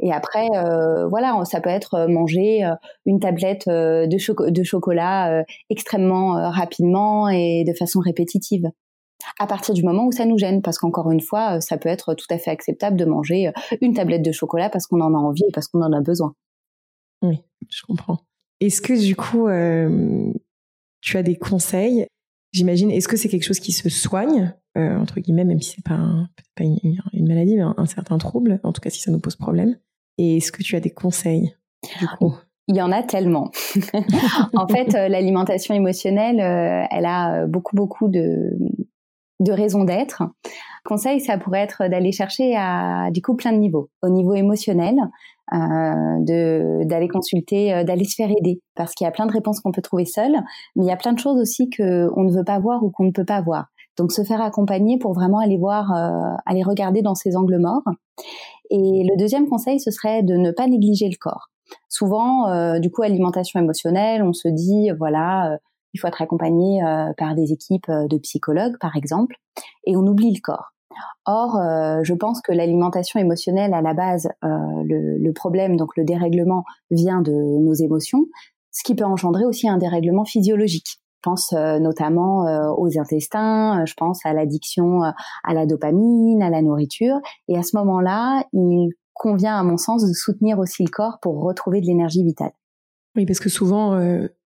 Et 0.03 0.11
après, 0.11 0.49
euh, 0.53 1.07
voilà, 1.07 1.41
ça 1.45 1.61
peut 1.61 1.69
être 1.69 1.93
euh, 1.93 2.07
manger 2.09 2.65
euh, 2.65 2.75
une 3.05 3.21
tablette 3.21 3.69
de, 3.69 4.63
chocolat 4.63 5.43
extrêmement 5.69 6.51
rapidement 6.51 7.29
et 7.29 7.63
de 7.65 7.73
façon 7.73 7.99
répétitive. 8.01 8.69
À 9.39 9.47
partir 9.47 9.73
du 9.73 9.83
moment 9.83 10.05
où 10.05 10.11
ça 10.11 10.25
nous 10.25 10.37
gêne, 10.37 10.61
parce 10.61 10.77
qu'encore 10.77 11.09
une 11.09 11.21
fois, 11.21 11.61
ça 11.61 11.77
peut 11.77 11.87
être 11.87 12.13
tout 12.15 12.25
à 12.29 12.37
fait 12.37 12.51
acceptable 12.51 12.97
de 12.97 13.05
manger 13.05 13.51
une 13.81 13.93
tablette 13.93 14.23
de 14.23 14.33
chocolat 14.33 14.69
parce 14.69 14.87
qu'on 14.87 14.99
en 14.99 15.13
a 15.13 15.17
envie 15.17 15.43
et 15.47 15.51
parce 15.53 15.67
qu'on 15.67 15.81
en 15.81 15.93
a 15.93 16.01
besoin. 16.01 16.33
Oui, 17.21 17.41
je 17.69 17.81
comprends. 17.83 18.19
Est-ce 18.59 18.81
que 18.81 18.99
du 18.99 19.15
coup, 19.15 19.47
tu 21.01 21.17
as 21.17 21.23
des 21.23 21.37
conseils? 21.37 22.07
J'imagine, 22.51 22.91
est-ce 22.91 23.07
que 23.07 23.15
c'est 23.15 23.29
quelque 23.29 23.45
chose 23.45 23.59
qui 23.59 23.71
se 23.71 23.89
soigne, 23.89 24.53
entre 24.75 25.21
guillemets, 25.21 25.45
même 25.45 25.61
si 25.61 25.75
c'est 25.75 25.85
pas, 25.85 26.27
pas 26.55 26.65
une, 26.65 27.27
maladie, 27.27 27.55
mais 27.55 27.63
un, 27.77 27.85
certain 27.85 28.17
trouble, 28.17 28.59
en 28.63 28.73
tout 28.73 28.81
cas 28.81 28.89
si 28.89 28.99
ça 28.99 29.11
nous 29.11 29.19
pose 29.19 29.37
problème 29.37 29.77
et 30.17 30.37
est-ce 30.37 30.51
que 30.51 30.63
tu 30.63 30.75
as 30.75 30.79
des 30.79 30.91
conseils 30.91 31.55
il 32.67 32.75
y 32.75 32.81
en 32.81 32.91
a 32.91 33.03
tellement. 33.03 33.51
en 34.53 34.67
fait, 34.67 34.95
euh, 34.95 35.07
l'alimentation 35.09 35.73
émotionnelle, 35.73 36.39
euh, 36.39 36.87
elle 36.91 37.05
a 37.05 37.41
euh, 37.41 37.47
beaucoup, 37.47 37.75
beaucoup 37.75 38.07
de, 38.07 38.51
de 39.41 39.51
raisons 39.51 39.83
d'être. 39.83 40.23
Conseil, 40.85 41.19
ça 41.19 41.37
pourrait 41.37 41.61
être 41.61 41.87
d'aller 41.89 42.11
chercher 42.11 42.55
à 42.57 43.09
du 43.11 43.21
coup 43.21 43.35
plein 43.35 43.51
de 43.51 43.57
niveaux. 43.57 43.89
Au 44.01 44.09
niveau 44.09 44.33
émotionnel, 44.33 44.95
de 45.51 46.83
d'aller 46.85 47.07
consulter, 47.07 47.83
d'aller 47.85 48.05
se 48.05 48.15
faire 48.15 48.29
aider, 48.29 48.59
parce 48.75 48.93
qu'il 48.93 49.05
y 49.05 49.07
a 49.07 49.11
plein 49.11 49.25
de 49.25 49.31
réponses 49.31 49.59
qu'on 49.61 49.71
peut 49.71 49.81
trouver 49.81 50.05
seul, 50.05 50.31
mais 50.75 50.83
il 50.83 50.87
y 50.87 50.91
a 50.91 50.97
plein 50.97 51.13
de 51.13 51.19
choses 51.19 51.39
aussi 51.39 51.69
que 51.69 52.09
on 52.17 52.23
ne 52.23 52.31
veut 52.31 52.43
pas 52.43 52.59
voir 52.59 52.83
ou 52.83 52.91
qu'on 52.91 53.05
ne 53.05 53.11
peut 53.11 53.23
pas 53.23 53.41
voir. 53.41 53.67
Donc 53.97 54.11
se 54.11 54.23
faire 54.23 54.41
accompagner 54.41 54.97
pour 54.97 55.13
vraiment 55.13 55.39
aller 55.39 55.57
voir, 55.57 55.93
aller 56.45 56.63
regarder 56.63 57.01
dans 57.01 57.15
ces 57.15 57.37
angles 57.37 57.59
morts. 57.59 57.83
Et 58.73 59.03
le 59.07 59.15
deuxième 59.17 59.47
conseil, 59.47 59.79
ce 59.79 59.91
serait 59.91 60.23
de 60.23 60.33
ne 60.33 60.49
pas 60.49 60.65
négliger 60.65 61.07
le 61.07 61.15
corps. 61.19 61.51
Souvent, 61.89 62.49
euh, 62.49 62.79
du 62.79 62.89
coup, 62.89 63.03
alimentation 63.03 63.59
émotionnelle, 63.59 64.23
on 64.23 64.33
se 64.33 64.47
dit, 64.47 64.89
voilà, 64.97 65.51
euh, 65.51 65.57
il 65.93 65.99
faut 65.99 66.07
être 66.07 66.23
accompagné 66.23 66.83
euh, 66.83 67.13
par 67.15 67.35
des 67.35 67.51
équipes 67.51 67.91
de 67.91 68.17
psychologues, 68.17 68.75
par 68.79 68.95
exemple, 68.95 69.35
et 69.85 69.95
on 69.95 70.01
oublie 70.07 70.33
le 70.33 70.41
corps. 70.41 70.71
Or, 71.25 71.59
je 72.03 72.13
pense 72.13 72.41
que 72.41 72.51
l'alimentation 72.51 73.19
émotionnelle, 73.19 73.73
à 73.73 73.81
la 73.81 73.93
base, 73.93 74.29
le, 74.43 75.17
le, 75.17 75.33
problème, 75.33 75.77
donc 75.77 75.95
le 75.95 76.03
dérèglement, 76.03 76.63
vient 76.91 77.21
de 77.21 77.31
nos 77.31 77.73
émotions, 77.73 78.25
ce 78.71 78.83
qui 78.83 78.93
peut 78.93 79.05
engendrer 79.05 79.45
aussi 79.45 79.67
un 79.67 79.77
dérèglement 79.77 80.25
physiologique. 80.25 80.99
Pense 81.23 81.53
euh, 81.53 81.79
notamment 81.79 82.45
euh, 82.45 82.69
aux 82.77 82.99
intestins, 82.99 83.81
euh, 83.81 83.85
je 83.85 83.93
pense 83.95 84.25
à 84.25 84.33
l'addiction 84.33 85.01
à 85.01 85.53
la 85.53 85.65
dopamine, 85.65 86.43
à 86.43 86.49
la 86.49 86.61
nourriture. 86.61 87.15
Et 87.47 87.57
à 87.57 87.63
ce 87.63 87.77
moment-là, 87.77 88.45
il 88.51 88.89
convient, 89.13 89.57
à 89.57 89.63
mon 89.63 89.77
sens, 89.77 90.05
de 90.05 90.11
soutenir 90.11 90.59
aussi 90.59 90.83
le 90.83 90.89
corps 90.89 91.19
pour 91.21 91.41
retrouver 91.41 91.79
de 91.79 91.85
l'énergie 91.85 92.23
vitale. 92.23 92.51
Oui, 93.15 93.25
parce 93.25 93.39
que 93.39 93.47
souvent, 93.47 93.97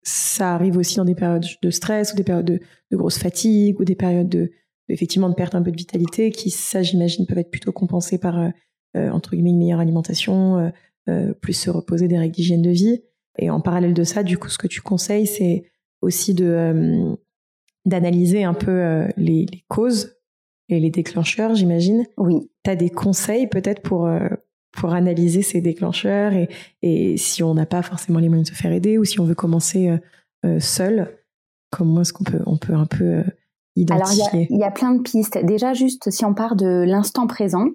ça 0.03 0.55
arrive 0.55 0.77
aussi 0.77 0.97
dans 0.97 1.05
des 1.05 1.15
périodes 1.15 1.45
de 1.61 1.69
stress 1.69 2.11
ou 2.11 2.15
des 2.17 2.23
périodes 2.23 2.45
de, 2.45 2.59
de 2.91 2.97
grosse 2.97 3.17
fatigue 3.17 3.79
ou 3.79 3.85
des 3.85 3.95
périodes 3.95 4.29
de, 4.29 4.51
effectivement 4.89 5.29
de 5.29 5.35
perte 5.35 5.55
un 5.55 5.61
peu 5.61 5.71
de 5.71 5.77
vitalité 5.77 6.31
qui, 6.31 6.49
ça, 6.49 6.81
j'imagine, 6.81 7.25
peuvent 7.27 7.37
être 7.37 7.51
plutôt 7.51 7.71
compensées 7.71 8.17
par 8.17 8.35
entre 8.95 9.35
guillemets 9.35 9.51
une 9.51 9.59
meilleure 9.59 9.79
alimentation, 9.79 10.71
plus 11.41 11.53
se 11.53 11.69
reposer 11.69 12.07
des 12.07 12.17
règles 12.17 12.35
d'hygiène 12.35 12.63
de 12.63 12.71
vie. 12.71 13.03
Et 13.37 13.49
en 13.49 13.61
parallèle 13.61 13.93
de 13.93 14.03
ça, 14.03 14.23
du 14.23 14.37
coup, 14.37 14.49
ce 14.49 14.57
que 14.57 14.67
tu 14.67 14.81
conseilles, 14.81 15.27
c'est 15.27 15.69
aussi 16.01 16.33
de 16.33 16.45
euh, 16.45 17.15
d'analyser 17.85 18.43
un 18.43 18.53
peu 18.53 18.71
euh, 18.71 19.07
les, 19.17 19.45
les, 19.45 19.63
causes 19.67 20.17
et 20.69 20.79
les 20.79 20.89
déclencheurs, 20.89 21.55
j'imagine. 21.55 22.05
Oui. 22.17 22.51
Tu 22.63 22.71
as 22.71 22.75
des 22.75 22.89
conseils 22.89 23.47
peut-être 23.47 23.81
pour 23.81 24.05
euh, 24.05 24.27
pour 24.73 24.93
analyser 24.93 25.41
ces 25.41 25.61
déclencheurs 25.61 26.33
et, 26.33 26.49
et 26.81 27.17
si 27.17 27.41
on 27.41 27.53
n'a 27.53 27.65
pas 27.65 27.81
forcément 27.81 28.19
les 28.19 28.27
moyens 28.29 28.49
de 28.49 28.55
se 28.55 28.61
faire 28.61 28.71
aider 28.71 28.97
ou 28.97 29.05
si 29.05 29.19
on 29.19 29.23
veut 29.23 29.33
commencer 29.33 29.91
seul, 30.59 31.17
comment 31.71 32.01
est-ce 32.01 32.13
qu'on 32.13 32.25
peut 32.25 32.41
on 32.45 32.57
peut 32.57 32.75
un 32.75 32.85
peu 32.85 33.23
identifier 33.75 34.23
Alors 34.23 34.45
il 34.49 34.55
y, 34.55 34.59
y 34.59 34.63
a, 34.63 34.69
plein 34.69 34.93
de 34.93 35.01
pistes. 35.01 35.43
Déjà 35.43 35.73
juste 35.73 36.11
si 36.11 36.25
on 36.25 36.35
part 36.35 36.55
de 36.55 36.83
l'instant 36.85 37.25
présent, 37.25 37.65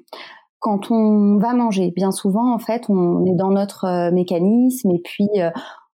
quand 0.60 0.92
on 0.92 1.38
va 1.38 1.54
manger, 1.54 1.90
bien 1.96 2.12
souvent 2.12 2.54
en 2.54 2.58
fait 2.60 2.84
on 2.88 3.26
est 3.26 3.34
dans 3.34 3.50
notre 3.50 4.10
mécanisme 4.12 4.92
et 4.92 5.00
puis 5.02 5.28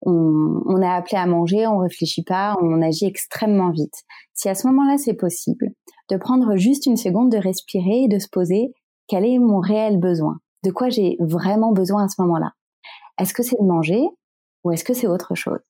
on, 0.02 0.62
on 0.66 0.82
a 0.82 0.90
appelé 0.90 1.16
à 1.16 1.26
manger, 1.26 1.66
on 1.66 1.78
réfléchit 1.78 2.22
pas, 2.22 2.56
on 2.60 2.82
agit 2.82 3.06
extrêmement 3.06 3.70
vite. 3.70 4.04
Si 4.34 4.48
à 4.48 4.54
ce 4.54 4.66
moment-là 4.68 4.98
c'est 4.98 5.14
possible, 5.14 5.70
de 6.10 6.16
prendre 6.16 6.56
juste 6.56 6.86
une 6.86 6.96
seconde, 6.96 7.30
de 7.30 7.38
respirer 7.38 8.04
et 8.04 8.08
de 8.08 8.18
se 8.18 8.28
poser 8.28 8.72
quel 9.08 9.24
est 9.24 9.38
mon 9.38 9.60
réel 9.60 9.98
besoin, 9.98 10.38
de 10.64 10.70
quoi 10.70 10.88
j'ai 10.88 11.16
vraiment 11.20 11.72
besoin 11.72 12.04
à 12.04 12.08
ce 12.08 12.20
moment-là? 12.22 12.52
Est-ce 13.18 13.34
que 13.34 13.42
c'est 13.42 13.58
de 13.60 13.66
manger 13.66 14.06
ou 14.64 14.70
est-ce 14.70 14.84
que 14.84 14.94
c'est 14.94 15.06
autre 15.06 15.34
chose? 15.34 15.60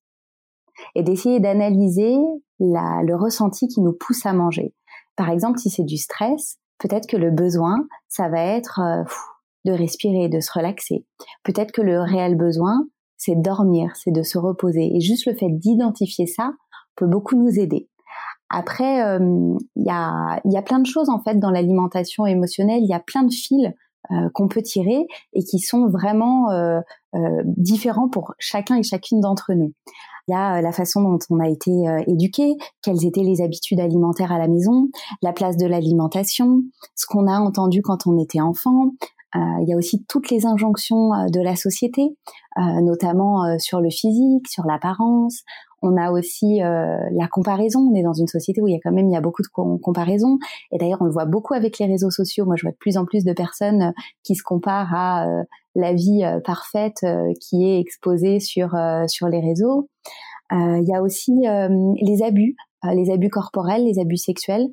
Et 0.94 1.02
d'essayer 1.02 1.40
d'analyser 1.40 2.16
le 2.60 3.14
ressenti 3.14 3.68
qui 3.68 3.80
nous 3.80 3.92
pousse 3.92 4.26
à 4.26 4.32
manger. 4.32 4.74
Par 5.16 5.30
exemple, 5.30 5.58
si 5.58 5.70
c'est 5.70 5.84
du 5.84 5.96
stress, 5.96 6.58
peut-être 6.78 7.06
que 7.08 7.16
le 7.16 7.30
besoin, 7.30 7.86
ça 8.08 8.28
va 8.28 8.40
être 8.40 8.80
euh, 8.80 9.02
de 9.64 9.72
respirer, 9.72 10.28
de 10.28 10.40
se 10.40 10.52
relaxer. 10.52 11.04
Peut-être 11.42 11.72
que 11.72 11.82
le 11.82 12.00
réel 12.00 12.36
besoin, 12.36 12.86
c'est 13.18 13.34
dormir, 13.34 13.92
c'est 13.96 14.12
de 14.12 14.22
se 14.22 14.38
reposer. 14.38 14.96
Et 14.96 15.00
juste 15.00 15.26
le 15.26 15.34
fait 15.34 15.50
d'identifier 15.50 16.26
ça 16.26 16.52
peut 16.96 17.06
beaucoup 17.06 17.36
nous 17.36 17.58
aider. 17.58 17.88
Après, 18.50 19.02
euh, 19.04 19.54
il 19.76 19.84
y, 19.84 19.90
a, 19.90 20.62
plein 20.62 20.78
de 20.78 20.86
choses 20.86 21.10
en 21.10 21.20
fait 21.20 21.38
dans 21.38 21.50
l'alimentation 21.50 22.24
émotionnelle. 22.24 22.80
Il 22.82 22.88
y 22.88 22.94
a 22.94 23.00
plein 23.00 23.22
de 23.24 23.32
fils 23.32 23.68
qu'on 24.32 24.48
peut 24.48 24.62
tirer 24.62 25.06
et 25.34 25.44
qui 25.44 25.58
sont 25.58 25.86
vraiment 25.88 26.46
différents 27.44 28.08
pour 28.08 28.32
chacun 28.38 28.76
et 28.76 28.82
chacune 28.82 29.20
d'entre 29.20 29.52
nous. 29.52 29.74
Il 30.28 30.32
y 30.32 30.34
a 30.34 30.62
la 30.62 30.72
façon 30.72 31.02
dont 31.02 31.18
on 31.28 31.40
a 31.40 31.48
été 31.48 31.70
éduqué, 32.06 32.56
quelles 32.80 33.04
étaient 33.04 33.22
les 33.22 33.42
habitudes 33.42 33.80
alimentaires 33.80 34.32
à 34.32 34.38
la 34.38 34.48
maison, 34.48 34.88
la 35.20 35.34
place 35.34 35.58
de 35.58 35.66
l'alimentation, 35.66 36.62
ce 36.94 37.04
qu'on 37.06 37.26
a 37.26 37.38
entendu 37.38 37.82
quand 37.82 38.06
on 38.06 38.18
était 38.18 38.40
enfant, 38.40 38.86
euh, 38.86 39.17
il 39.34 39.68
y 39.68 39.72
a 39.72 39.76
aussi 39.76 40.04
toutes 40.08 40.30
les 40.30 40.46
injonctions 40.46 41.12
euh, 41.14 41.26
de 41.32 41.40
la 41.40 41.56
société, 41.56 42.16
euh, 42.58 42.80
notamment 42.82 43.58
sur 43.58 43.80
le 43.80 43.90
physique, 43.90 44.48
sur 44.48 44.64
l'apparence. 44.64 45.42
On 45.80 45.96
a 45.96 46.10
aussi 46.10 46.58
la 46.58 47.28
comparaison. 47.30 47.88
On 47.92 47.94
est 47.94 48.02
dans 48.02 48.12
une 48.12 48.26
société 48.26 48.60
où 48.60 48.66
il 48.66 48.72
y 48.72 48.76
a 48.76 48.80
quand 48.82 48.90
même 48.90 49.06
il 49.06 49.12
y 49.12 49.16
a 49.16 49.20
beaucoup 49.20 49.42
de 49.42 49.78
comparaisons. 49.78 50.38
Et 50.72 50.78
d'ailleurs, 50.78 50.98
on 51.00 51.04
le 51.04 51.12
voit 51.12 51.24
beaucoup 51.24 51.54
avec 51.54 51.78
les 51.78 51.86
réseaux 51.86 52.10
sociaux. 52.10 52.46
Moi, 52.46 52.56
je 52.56 52.62
vois 52.62 52.72
de 52.72 52.76
plus 52.78 52.96
en 52.96 53.04
plus 53.04 53.22
de 53.22 53.32
personnes 53.32 53.92
qui 54.24 54.34
se 54.34 54.42
comparent 54.42 54.92
à 54.92 55.28
la 55.76 55.92
vie 55.92 56.24
parfaite 56.44 57.06
qui 57.40 57.64
est 57.64 57.78
exposée 57.78 58.40
sur 58.40 58.74
sur 59.06 59.28
les 59.28 59.38
réseaux. 59.38 59.88
il 60.50 60.84
y 60.84 60.94
a 60.96 61.00
aussi 61.00 61.44
les 62.02 62.22
abus, 62.24 62.56
les 62.82 63.12
abus 63.12 63.30
corporels, 63.30 63.84
les 63.84 64.00
abus 64.00 64.16
sexuels. 64.16 64.66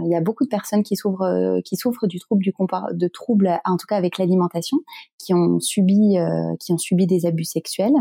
Il 0.00 0.10
y 0.10 0.14
a 0.14 0.20
beaucoup 0.20 0.44
de 0.44 0.48
personnes 0.48 0.82
qui 0.82 0.96
souffrent, 0.96 1.22
euh, 1.22 1.60
qui 1.64 1.76
souffrent 1.76 2.06
du 2.06 2.18
trouble 2.18 2.42
du 2.42 2.52
de 2.92 3.08
troubles, 3.08 3.60
en 3.64 3.76
tout 3.76 3.86
cas 3.86 3.96
avec 3.96 4.18
l'alimentation, 4.18 4.78
qui 5.18 5.34
ont 5.34 5.60
subi, 5.60 6.18
euh, 6.18 6.56
qui 6.60 6.72
ont 6.72 6.78
subi 6.78 7.06
des 7.06 7.26
abus 7.26 7.44
sexuels. 7.44 7.92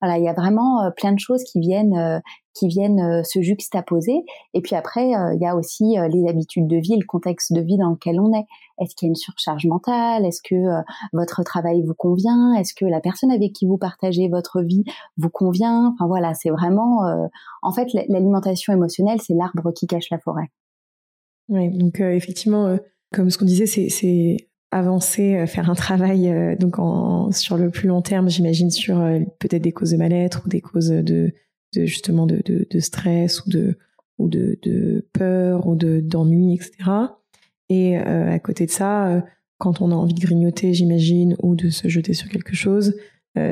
Voilà, 0.00 0.18
il 0.18 0.24
y 0.24 0.28
a 0.28 0.32
vraiment 0.32 0.82
euh, 0.82 0.90
plein 0.90 1.12
de 1.12 1.18
choses 1.18 1.42
qui 1.42 1.58
viennent, 1.58 2.22
qui 2.54 2.68
viennent 2.68 3.24
se 3.24 3.42
juxtaposer. 3.42 4.22
Et 4.52 4.60
puis 4.60 4.76
après, 4.76 5.08
il 5.08 5.38
y 5.40 5.46
a 5.46 5.56
aussi 5.56 5.96
les 6.08 6.28
habitudes 6.28 6.68
de 6.68 6.76
vie, 6.76 6.96
le 6.96 7.04
contexte 7.04 7.52
de 7.52 7.60
vie 7.60 7.78
dans 7.78 7.90
lequel 7.90 8.20
on 8.20 8.32
est. 8.32 8.44
Est-ce 8.78 8.94
qu'il 8.94 9.06
y 9.06 9.08
a 9.08 9.10
une 9.10 9.16
surcharge 9.16 9.66
mentale? 9.66 10.24
Est-ce 10.24 10.40
que 10.42 10.82
votre 11.12 11.42
travail 11.42 11.82
vous 11.82 11.94
convient? 11.94 12.54
Est-ce 12.54 12.74
que 12.74 12.84
la 12.84 13.00
personne 13.00 13.32
avec 13.32 13.52
qui 13.52 13.66
vous 13.66 13.78
partagez 13.78 14.28
votre 14.28 14.62
vie 14.62 14.84
vous 15.16 15.30
convient? 15.30 15.92
Enfin 15.94 16.06
voilà, 16.06 16.34
c'est 16.34 16.50
vraiment, 16.50 17.00
en 17.62 17.72
fait, 17.72 17.88
l'alimentation 18.08 18.72
émotionnelle, 18.72 19.20
c'est 19.20 19.34
l'arbre 19.34 19.72
qui 19.72 19.88
cache 19.88 20.10
la 20.10 20.18
forêt. 20.20 20.50
Oui, 21.48 21.70
donc 21.70 22.00
euh, 22.00 22.12
effectivement, 22.12 22.66
euh, 22.66 22.76
comme 23.12 23.30
ce 23.30 23.38
qu'on 23.38 23.44
disait, 23.44 23.66
c'est 23.66 24.36
avancer, 24.70 25.36
euh, 25.36 25.46
faire 25.46 25.70
un 25.70 25.74
travail 25.74 26.56
donc 26.58 26.78
en, 26.78 27.30
sur 27.30 27.56
le 27.56 27.70
plus 27.70 27.88
long 27.88 28.02
terme, 28.02 28.28
j'imagine 28.28 28.70
sur 28.70 28.96
peut-être 29.38 29.62
des 29.62 29.72
causes 29.72 29.92
de 29.92 29.96
mal-être 29.96 30.42
ou 30.44 30.48
des 30.48 30.60
causes 30.60 30.88
de, 30.88 31.32
de 31.74 31.84
justement 31.84 32.26
de, 32.26 32.42
de, 32.44 32.80
stress 32.80 33.44
ou 33.44 33.50
de 33.50 33.78
ou 34.18 34.28
de, 34.28 34.58
de 34.62 35.06
peur 35.12 35.66
ou 35.66 35.74
de 35.74 36.00
d'ennui, 36.00 36.54
etc. 36.54 36.90
Et 37.68 37.96
à 37.96 38.38
côté 38.38 38.66
de 38.66 38.70
ça, 38.70 39.24
quand 39.58 39.80
on 39.80 39.90
a 39.90 39.94
envie 39.94 40.14
de 40.14 40.20
grignoter, 40.20 40.74
j'imagine, 40.74 41.36
ou 41.42 41.54
de 41.54 41.70
se 41.70 41.88
jeter 41.88 42.12
sur 42.12 42.28
quelque 42.28 42.54
chose, 42.54 42.96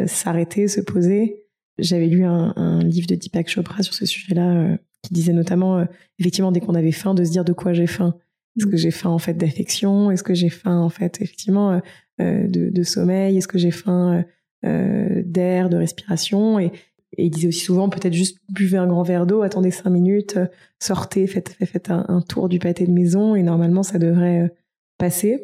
s'arrêter, 0.06 0.68
se 0.68 0.80
poser. 0.80 1.44
J'avais 1.78 2.06
lu 2.06 2.24
un, 2.24 2.52
un, 2.56 2.82
livre 2.82 3.06
de 3.06 3.14
Deepak 3.14 3.48
Chopra 3.48 3.82
sur 3.82 3.94
ce 3.94 4.06
sujet-là 4.06 4.76
qui 5.02 5.14
disait 5.14 5.32
notamment, 5.32 5.78
euh, 5.78 5.84
effectivement, 6.18 6.52
dès 6.52 6.60
qu'on 6.60 6.74
avait 6.74 6.92
faim, 6.92 7.14
de 7.14 7.24
se 7.24 7.30
dire 7.30 7.44
de 7.44 7.52
quoi 7.52 7.72
j'ai 7.72 7.86
faim. 7.86 8.14
Est-ce 8.56 8.66
que 8.66 8.74
mm. 8.74 8.78
j'ai 8.78 8.90
faim 8.90 9.10
en 9.10 9.18
fait 9.18 9.34
d'affection? 9.34 10.10
Est-ce 10.10 10.22
que 10.22 10.34
j'ai 10.34 10.48
faim 10.48 10.78
en 10.78 10.88
fait 10.88 11.20
effectivement 11.20 11.72
euh, 11.72 11.80
euh, 12.20 12.46
de, 12.48 12.70
de, 12.70 12.82
sommeil? 12.82 13.36
Est-ce 13.36 13.48
que 13.48 13.58
j'ai 13.58 13.70
faim 13.70 14.24
d'air, 14.62 15.68
de 15.68 15.76
respiration? 15.76 16.58
Et, 16.60 16.72
et, 17.16 17.26
il 17.26 17.30
disait 17.30 17.48
aussi 17.48 17.64
souvent 17.64 17.88
peut-être 17.88 18.12
juste 18.12 18.38
buvez 18.48 18.78
un 18.78 18.86
grand 18.86 19.02
verre 19.02 19.26
d'eau, 19.26 19.42
attendez 19.42 19.70
cinq 19.70 19.90
minutes, 19.90 20.38
sortez, 20.78 21.26
faites, 21.26 21.56
faites, 21.64 21.90
un, 21.90 22.04
un, 22.08 22.20
tour 22.20 22.48
du 22.48 22.58
pâté 22.58 22.86
de 22.86 22.92
maison 22.92 23.34
et 23.34 23.42
normalement 23.42 23.82
ça 23.82 23.98
devrait 23.98 24.54
passer. 24.98 25.40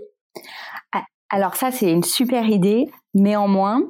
Alors 1.30 1.56
ça, 1.56 1.70
c'est 1.70 1.92
une 1.92 2.02
super 2.02 2.48
idée. 2.48 2.86
Néanmoins, 3.14 3.82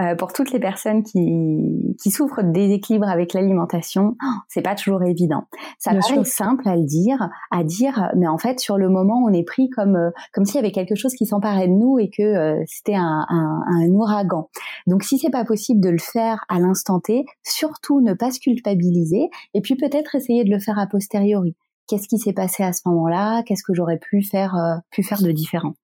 euh, 0.00 0.14
pour 0.14 0.32
toutes 0.32 0.52
les 0.52 0.60
personnes 0.60 1.02
qui, 1.02 1.96
qui 2.00 2.10
souffrent 2.10 2.42
de 2.42 2.52
déséquilibre 2.52 3.08
avec 3.08 3.32
l'alimentation, 3.32 4.16
oh, 4.22 4.34
c'est 4.48 4.62
pas 4.62 4.74
toujours 4.74 5.02
évident. 5.02 5.44
Ça 5.78 5.92
paraît 5.92 6.24
simple 6.24 6.68
à 6.68 6.76
le 6.76 6.84
dire, 6.84 7.30
à 7.50 7.64
dire, 7.64 8.10
mais 8.16 8.28
en 8.28 8.36
fait, 8.36 8.60
sur 8.60 8.76
le 8.76 8.88
moment, 8.90 9.24
on 9.24 9.32
est 9.32 9.44
pris 9.44 9.70
comme 9.70 9.96
euh, 9.96 10.10
comme 10.32 10.44
s'il 10.44 10.56
y 10.56 10.58
avait 10.58 10.72
quelque 10.72 10.94
chose 10.96 11.14
qui 11.14 11.24
s'emparait 11.24 11.68
de 11.68 11.72
nous 11.72 11.98
et 11.98 12.10
que 12.10 12.22
euh, 12.22 12.62
c'était 12.66 12.96
un, 12.96 13.24
un, 13.28 13.60
un, 13.66 13.88
ouragan. 13.90 14.48
Donc, 14.86 15.02
si 15.02 15.18
c'est 15.18 15.30
pas 15.30 15.44
possible 15.44 15.80
de 15.80 15.90
le 15.90 15.98
faire 15.98 16.44
à 16.48 16.60
l'instant 16.60 17.00
T, 17.00 17.24
surtout 17.42 18.00
ne 18.00 18.12
pas 18.12 18.30
se 18.30 18.38
culpabiliser 18.38 19.30
et 19.54 19.60
puis 19.60 19.76
peut-être 19.76 20.14
essayer 20.14 20.44
de 20.44 20.50
le 20.50 20.58
faire 20.58 20.78
a 20.78 20.86
posteriori. 20.86 21.56
Qu'est-ce 21.88 22.08
qui 22.08 22.18
s'est 22.18 22.32
passé 22.32 22.62
à 22.62 22.72
ce 22.72 22.82
moment-là? 22.86 23.42
Qu'est-ce 23.44 23.62
que 23.62 23.74
j'aurais 23.74 23.98
pu 23.98 24.22
faire 24.22 24.54
pu 24.90 25.02
faire 25.02 25.22
de 25.22 25.30
différent? 25.32 25.74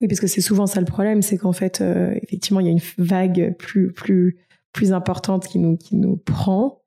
Oui, 0.00 0.08
parce 0.08 0.20
que 0.20 0.26
c'est 0.26 0.40
souvent 0.40 0.66
ça 0.66 0.80
le 0.80 0.86
problème, 0.86 1.22
c'est 1.22 1.38
qu'en 1.38 1.52
fait, 1.52 1.80
euh, 1.80 2.14
effectivement, 2.22 2.60
il 2.60 2.66
y 2.66 2.68
a 2.68 2.72
une 2.72 2.80
vague 2.98 3.56
plus 3.58 3.92
plus 3.92 4.38
plus 4.72 4.92
importante 4.92 5.46
qui 5.46 5.58
nous 5.58 5.76
qui 5.76 5.96
nous 5.96 6.16
prend. 6.16 6.82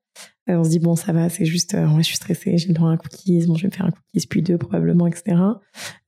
Euh, 0.50 0.56
on 0.56 0.64
se 0.64 0.70
dit 0.70 0.78
bon, 0.78 0.96
ça 0.96 1.12
va, 1.12 1.28
c'est 1.28 1.44
juste, 1.44 1.74
euh, 1.74 1.86
je 1.98 2.02
suis 2.02 2.16
stressée, 2.16 2.58
j'ai 2.58 2.68
le 2.68 2.74
droit 2.74 2.90
à 2.90 2.92
un 2.92 2.96
cookies, 2.96 3.46
bon, 3.46 3.54
je 3.54 3.62
vais 3.62 3.68
me 3.68 3.72
faire 3.72 3.86
un 3.86 3.90
cookies 3.90 4.26
puis 4.26 4.42
deux 4.42 4.58
probablement, 4.58 5.06
etc. 5.06 5.36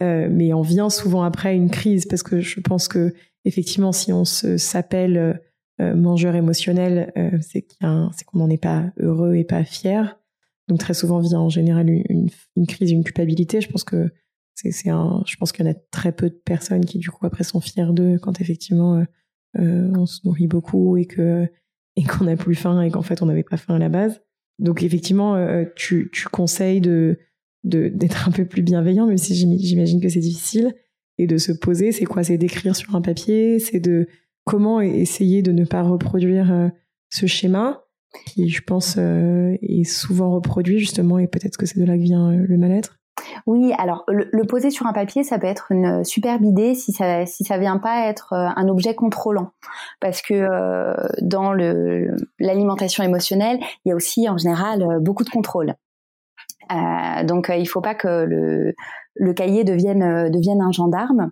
mais 0.00 0.52
on 0.52 0.62
vient 0.62 0.90
souvent 0.90 1.22
après 1.22 1.54
une 1.54 1.70
crise 1.70 2.06
parce 2.06 2.22
que 2.22 2.40
je 2.40 2.60
pense 2.60 2.88
que 2.88 3.14
effectivement, 3.44 3.92
si 3.92 4.12
on 4.12 4.24
s'appelle 4.24 5.40
mangeur 5.78 6.34
émotionnel, 6.34 7.12
c'est 7.40 7.62
qu'on 7.84 8.38
n'en 8.38 8.50
est 8.50 8.62
pas 8.62 8.92
heureux 8.98 9.34
et 9.34 9.44
pas 9.44 9.64
fier. 9.64 10.18
Donc 10.68 10.78
très 10.78 10.94
souvent 10.94 11.18
vient 11.20 11.40
en 11.40 11.48
général 11.48 11.88
une, 11.88 12.28
une 12.56 12.66
crise, 12.66 12.90
une 12.90 13.04
culpabilité. 13.04 13.60
Je 13.60 13.68
pense 13.68 13.84
que 13.84 14.10
c'est 14.70 14.90
un 14.90 15.22
je 15.26 15.36
pense 15.36 15.52
qu'il 15.52 15.64
y 15.64 15.68
en 15.68 15.72
a 15.72 15.74
très 15.90 16.12
peu 16.12 16.28
de 16.28 16.34
personnes 16.34 16.84
qui 16.84 16.98
du 16.98 17.10
coup 17.10 17.24
après 17.26 17.44
sont 17.44 17.60
fiers 17.60 17.92
d'eux 17.92 18.18
quand 18.18 18.40
effectivement 18.40 18.96
euh, 18.96 19.04
euh, 19.58 19.90
on 19.96 20.06
se 20.06 20.20
nourrit 20.24 20.46
beaucoup 20.46 20.96
et 20.96 21.06
que 21.06 21.48
et 21.96 22.04
qu'on 22.04 22.24
n'a 22.24 22.36
plus 22.36 22.54
faim 22.54 22.82
et 22.82 22.90
qu'en 22.90 23.02
fait 23.02 23.22
on 23.22 23.26
n'avait 23.26 23.42
pas 23.42 23.56
faim 23.56 23.74
à 23.74 23.78
la 23.78 23.88
base. 23.88 24.20
Donc 24.58 24.82
effectivement 24.82 25.34
euh, 25.34 25.64
tu, 25.76 26.10
tu 26.12 26.26
conseilles 26.28 26.80
de 26.80 27.18
d'être 27.62 28.26
un 28.26 28.30
peu 28.30 28.46
plus 28.46 28.62
bienveillant 28.62 29.06
même 29.06 29.18
si 29.18 29.34
j'imagine 29.34 30.00
que 30.00 30.08
c'est 30.08 30.20
difficile. 30.20 30.74
Et 31.18 31.26
de 31.26 31.36
se 31.36 31.52
poser 31.52 31.92
c'est 31.92 32.06
quoi? 32.06 32.24
C'est 32.24 32.38
d'écrire 32.38 32.74
sur 32.74 32.94
un 32.94 33.02
papier 33.02 33.58
c'est 33.58 33.80
de 33.80 34.08
comment 34.44 34.80
essayer 34.80 35.42
de 35.42 35.52
ne 35.52 35.64
pas 35.64 35.82
reproduire 35.82 36.70
ce 37.10 37.26
schéma 37.26 37.84
qui 38.26 38.48
je 38.48 38.62
pense 38.62 38.96
est 38.96 39.84
souvent 39.84 40.30
reproduit 40.30 40.78
justement 40.78 41.18
et 41.18 41.26
peut-être 41.26 41.58
que 41.58 41.66
c'est 41.66 41.78
de 41.78 41.84
là 41.84 41.98
que 41.98 42.02
vient 42.02 42.32
le 42.32 42.56
mal-être 42.56 42.99
oui, 43.46 43.72
alors 43.78 44.04
le, 44.08 44.44
poser 44.46 44.70
sur 44.70 44.86
un 44.86 44.92
papier, 44.92 45.22
ça 45.22 45.38
peut 45.38 45.46
être 45.46 45.70
une 45.70 46.04
superbe 46.04 46.44
idée 46.44 46.74
si 46.74 46.92
ça 46.92 47.26
si 47.26 47.44
ça 47.44 47.58
vient 47.58 47.78
pas 47.78 48.06
être 48.06 48.32
euh, 48.32 48.48
un 48.56 48.68
objet 48.68 48.94
contrôlant, 48.94 49.50
parce 50.00 50.22
que 50.22 50.34
euh, 50.34 50.94
dans 51.22 51.52
le 51.52 52.14
l'alimentation 52.38 53.04
émotionnelle, 53.04 53.58
il 53.84 53.90
y 53.90 53.92
a 53.92 53.94
aussi 53.94 54.28
en 54.28 54.36
général 54.36 54.82
euh, 54.82 54.98
beaucoup 55.00 55.24
de 55.24 55.30
contrôle. 55.30 55.74
donc 57.24 57.50
il 57.54 57.66
faut 57.66 57.80
pas 57.80 57.94
que 57.94 58.24
le 58.24 58.74
le 59.14 59.32
cahier 59.34 59.64
devienne 59.64 60.30
devienne 60.30 60.60
un 60.62 60.72
gendarme. 60.72 61.30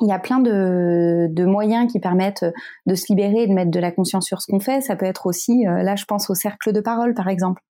Il 0.00 0.08
y 0.08 0.12
a 0.12 0.18
plein 0.18 0.40
de, 0.40 1.28
de 1.30 1.44
moyens 1.44 1.90
qui 1.92 2.00
permettent 2.00 2.46
de 2.86 2.94
se 2.94 3.04
libérer 3.08 3.42
et 3.42 3.46
de 3.46 3.52
mettre 3.52 3.70
de 3.70 3.78
la 3.78 3.92
conscience 3.92 4.26
sur 4.26 4.40
ce 4.40 4.50
qu'on 4.50 4.58
fait. 4.58 4.80
Ça 4.80 4.96
peut 4.96 5.06
être 5.06 5.26
aussi, 5.26 5.64
là 5.64 5.94
je 5.94 6.04
pense 6.06 6.28
au 6.30 6.34
cercle 6.34 6.72
de 6.72 6.80
parole 6.80 7.14
par 7.14 7.28
exemple 7.28 7.62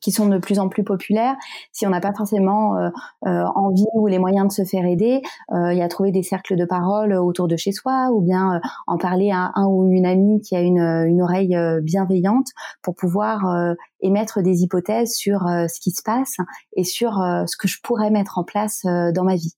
qui 0.00 0.12
sont 0.12 0.28
de 0.28 0.38
plus 0.38 0.58
en 0.58 0.68
plus 0.68 0.84
populaires. 0.84 1.36
Si 1.72 1.86
on 1.86 1.90
n'a 1.90 2.00
pas 2.00 2.12
forcément 2.12 2.76
euh, 2.76 2.88
euh, 3.26 3.44
envie 3.54 3.86
ou 3.94 4.06
les 4.06 4.18
moyens 4.18 4.48
de 4.48 4.52
se 4.52 4.68
faire 4.68 4.84
aider, 4.84 5.22
euh, 5.52 5.72
il 5.72 5.78
y 5.78 5.82
a 5.82 5.88
trouver 5.88 6.12
des 6.12 6.22
cercles 6.22 6.56
de 6.56 6.64
parole 6.64 7.12
autour 7.14 7.48
de 7.48 7.56
chez 7.56 7.72
soi 7.72 8.10
ou 8.12 8.20
bien 8.20 8.60
en 8.86 8.98
parler 8.98 9.30
à 9.30 9.52
un 9.54 9.66
ou 9.66 9.90
une 9.90 10.06
amie 10.06 10.40
qui 10.40 10.56
a 10.56 10.60
une, 10.60 10.80
une 10.80 11.22
oreille 11.22 11.56
bienveillante 11.82 12.48
pour 12.82 12.94
pouvoir 12.94 13.74
émettre 14.00 14.42
des 14.42 14.62
hypothèses 14.62 15.14
sur 15.14 15.40
ce 15.40 15.80
qui 15.80 15.90
se 15.90 16.02
passe 16.02 16.36
et 16.76 16.84
sur 16.84 17.12
ce 17.14 17.56
que 17.56 17.68
je 17.68 17.78
pourrais 17.82 18.10
mettre 18.10 18.38
en 18.38 18.44
place 18.44 18.82
dans 18.84 19.24
ma 19.24 19.34
vie. 19.34 19.54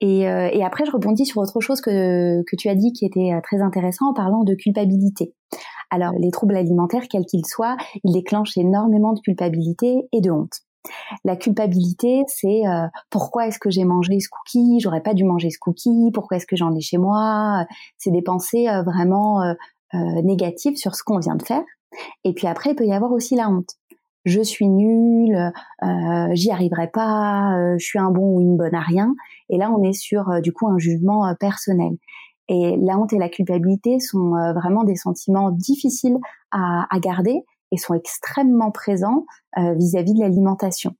Et, 0.00 0.20
et, 0.20 0.64
après, 0.64 0.84
je 0.84 0.90
rebondis 0.90 1.24
sur 1.24 1.40
autre 1.40 1.60
chose 1.60 1.80
que, 1.80 2.42
que 2.42 2.56
tu 2.56 2.68
as 2.68 2.74
dit 2.74 2.92
qui 2.92 3.06
était 3.06 3.30
très 3.42 3.62
intéressant 3.62 4.10
en 4.10 4.14
parlant 4.14 4.44
de 4.44 4.54
culpabilité. 4.54 5.34
Alors 5.90 6.12
les 6.18 6.30
troubles 6.30 6.56
alimentaires, 6.56 7.06
quels 7.08 7.26
qu'ils 7.26 7.46
soient, 7.46 7.76
ils 8.04 8.12
déclenchent 8.12 8.56
énormément 8.56 9.12
de 9.12 9.20
culpabilité 9.20 10.08
et 10.12 10.20
de 10.20 10.30
honte. 10.30 10.62
La 11.24 11.36
culpabilité, 11.36 12.22
c'est 12.28 12.66
euh, 12.66 12.86
pourquoi 13.10 13.46
est-ce 13.46 13.58
que 13.58 13.70
j'ai 13.70 13.84
mangé 13.84 14.20
ce 14.20 14.28
cookie? 14.28 14.80
J'aurais 14.80 15.02
pas 15.02 15.14
dû 15.14 15.24
manger 15.24 15.50
ce 15.50 15.58
cookie. 15.58 16.10
Pourquoi 16.12 16.36
est-ce 16.36 16.46
que 16.46 16.56
j'en 16.56 16.74
ai 16.74 16.80
chez 16.80 16.98
moi? 16.98 17.66
C'est 17.98 18.10
des 18.10 18.22
pensées 18.22 18.68
euh, 18.68 18.82
vraiment 18.82 19.42
euh, 19.42 19.54
négatives 20.22 20.76
sur 20.76 20.94
ce 20.94 21.02
qu'on 21.02 21.18
vient 21.18 21.36
de 21.36 21.42
faire. 21.42 21.62
Et 22.24 22.32
puis 22.32 22.46
après, 22.46 22.70
il 22.70 22.76
peut 22.76 22.86
y 22.86 22.92
avoir 22.92 23.12
aussi 23.12 23.36
la 23.36 23.48
honte. 23.48 23.70
Je 24.24 24.40
suis 24.40 24.68
nulle, 24.68 25.52
j'y 26.32 26.50
arriverai 26.50 26.88
pas, 26.88 27.76
je 27.78 27.84
suis 27.84 28.00
un 28.00 28.10
bon 28.10 28.34
ou 28.34 28.40
une 28.40 28.56
bonne 28.56 28.74
à 28.74 28.80
rien. 28.80 29.14
Et 29.50 29.56
là, 29.56 29.70
on 29.70 29.84
est 29.84 29.92
sur 29.92 30.42
du 30.42 30.52
coup 30.52 30.66
un 30.66 30.78
jugement 30.78 31.32
personnel. 31.38 31.92
Et 32.48 32.76
la 32.80 32.98
honte 32.98 33.12
et 33.12 33.18
la 33.18 33.28
culpabilité 33.28 33.98
sont 33.98 34.34
euh, 34.34 34.52
vraiment 34.52 34.84
des 34.84 34.94
sentiments 34.94 35.50
difficiles 35.50 36.18
à, 36.52 36.86
garder 37.00 37.42
et 37.72 37.76
sont 37.76 37.94
extrêmement 37.94 38.70
présents 38.70 39.26
euh, 39.58 39.74
vis-à-vis 39.74 40.14
de 40.14 40.20
l'alimentation. 40.20 40.92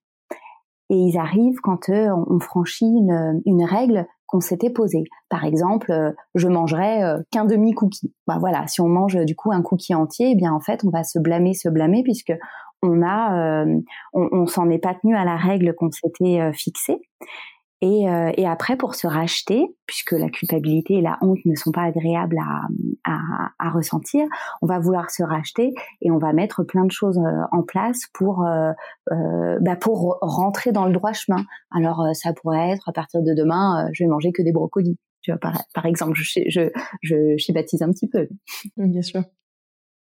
Et 0.90 0.96
ils 0.96 1.18
arrivent 1.18 1.60
quand 1.62 1.88
euh, 1.88 2.10
on 2.28 2.40
franchit 2.40 2.84
une, 2.84 3.64
règle 3.64 4.06
qu'on 4.26 4.40
s'était 4.40 4.70
posé. 4.70 5.04
Par 5.28 5.44
exemple, 5.44 6.14
je 6.34 6.48
mangerai 6.48 7.00
qu'un 7.30 7.44
demi 7.44 7.74
cookie. 7.74 8.12
Bah 8.26 8.38
voilà, 8.40 8.66
si 8.66 8.80
on 8.80 8.88
mange 8.88 9.16
du 9.24 9.36
coup 9.36 9.52
un 9.52 9.62
cookie 9.62 9.94
entier, 9.94 10.32
eh 10.32 10.34
bien 10.34 10.52
en 10.52 10.60
fait 10.60 10.84
on 10.84 10.90
va 10.90 11.04
se 11.04 11.20
blâmer, 11.20 11.54
se 11.54 11.68
blâmer 11.68 12.02
puisque 12.02 12.32
on 12.82 13.02
a, 13.04 13.64
on 14.12 14.46
s'en 14.46 14.68
est 14.68 14.80
pas 14.80 14.94
tenu 14.94 15.14
à 15.14 15.24
la 15.24 15.36
règle 15.36 15.74
qu'on 15.76 15.92
s'était 15.92 16.52
fixée. 16.52 17.00
Et, 17.82 18.08
euh, 18.08 18.32
et, 18.36 18.46
après, 18.46 18.76
pour 18.76 18.94
se 18.94 19.06
racheter, 19.06 19.66
puisque 19.86 20.12
la 20.12 20.30
culpabilité 20.30 20.94
et 20.94 21.02
la 21.02 21.18
honte 21.20 21.44
ne 21.44 21.54
sont 21.54 21.72
pas 21.72 21.82
agréables 21.82 22.38
à, 22.38 22.62
à, 23.04 23.50
à 23.58 23.70
ressentir, 23.70 24.26
on 24.62 24.66
va 24.66 24.78
vouloir 24.78 25.10
se 25.10 25.22
racheter 25.22 25.74
et 26.00 26.10
on 26.10 26.16
va 26.16 26.32
mettre 26.32 26.64
plein 26.64 26.86
de 26.86 26.90
choses 26.90 27.18
euh, 27.18 27.42
en 27.52 27.62
place 27.62 28.00
pour 28.14 28.46
euh, 28.46 28.72
euh, 29.12 29.58
bah 29.60 29.76
pour 29.76 30.18
rentrer 30.22 30.72
dans 30.72 30.86
le 30.86 30.92
droit 30.92 31.12
chemin. 31.12 31.44
Alors, 31.70 32.00
euh, 32.00 32.12
ça 32.14 32.32
pourrait 32.32 32.70
être 32.70 32.88
à 32.88 32.92
partir 32.92 33.22
de 33.22 33.34
demain, 33.34 33.88
je 33.92 34.04
vais 34.04 34.08
manger 34.08 34.32
que 34.32 34.42
des 34.42 34.52
brocolis. 34.52 34.98
Tu 35.20 35.32
vois, 35.32 35.40
par, 35.74 35.86
exemple, 35.86 36.14
je, 36.14 36.40
je, 36.48 36.70
je 37.02 37.36
schématise 37.36 37.82
un 37.82 37.90
petit 37.90 38.08
peu. 38.08 38.28
Bien 38.76 39.02
sûr. 39.02 39.22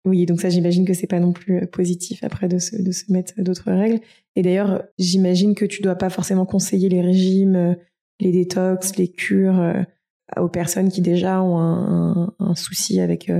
Oui, 0.06 0.24
donc 0.24 0.40
ça, 0.40 0.48
j'imagine 0.48 0.84
que 0.84 0.94
c'est 0.94 1.08
pas 1.08 1.18
non 1.18 1.32
plus 1.32 1.58
euh, 1.58 1.66
positif 1.66 2.22
après 2.22 2.46
de 2.46 2.58
se, 2.58 2.76
mettre 3.12 3.34
d'autres 3.38 3.72
règles. 3.72 4.00
Et 4.36 4.42
d'ailleurs, 4.42 4.84
j'imagine 4.98 5.56
que 5.56 5.64
tu 5.64 5.82
dois 5.82 5.96
pas 5.96 6.10
forcément 6.10 6.46
conseiller 6.46 6.88
les 6.88 7.00
régimes, 7.02 7.56
euh, 7.56 7.74
les 8.20 8.30
détox, 8.30 8.96
les 8.96 9.08
cures 9.08 9.60
euh, 9.60 9.82
aux 10.36 10.48
personnes 10.48 10.90
qui 10.90 11.00
déjà 11.02 11.42
ont 11.42 11.58
un, 11.58 12.54
souci 12.54 13.00
avec 13.00 13.30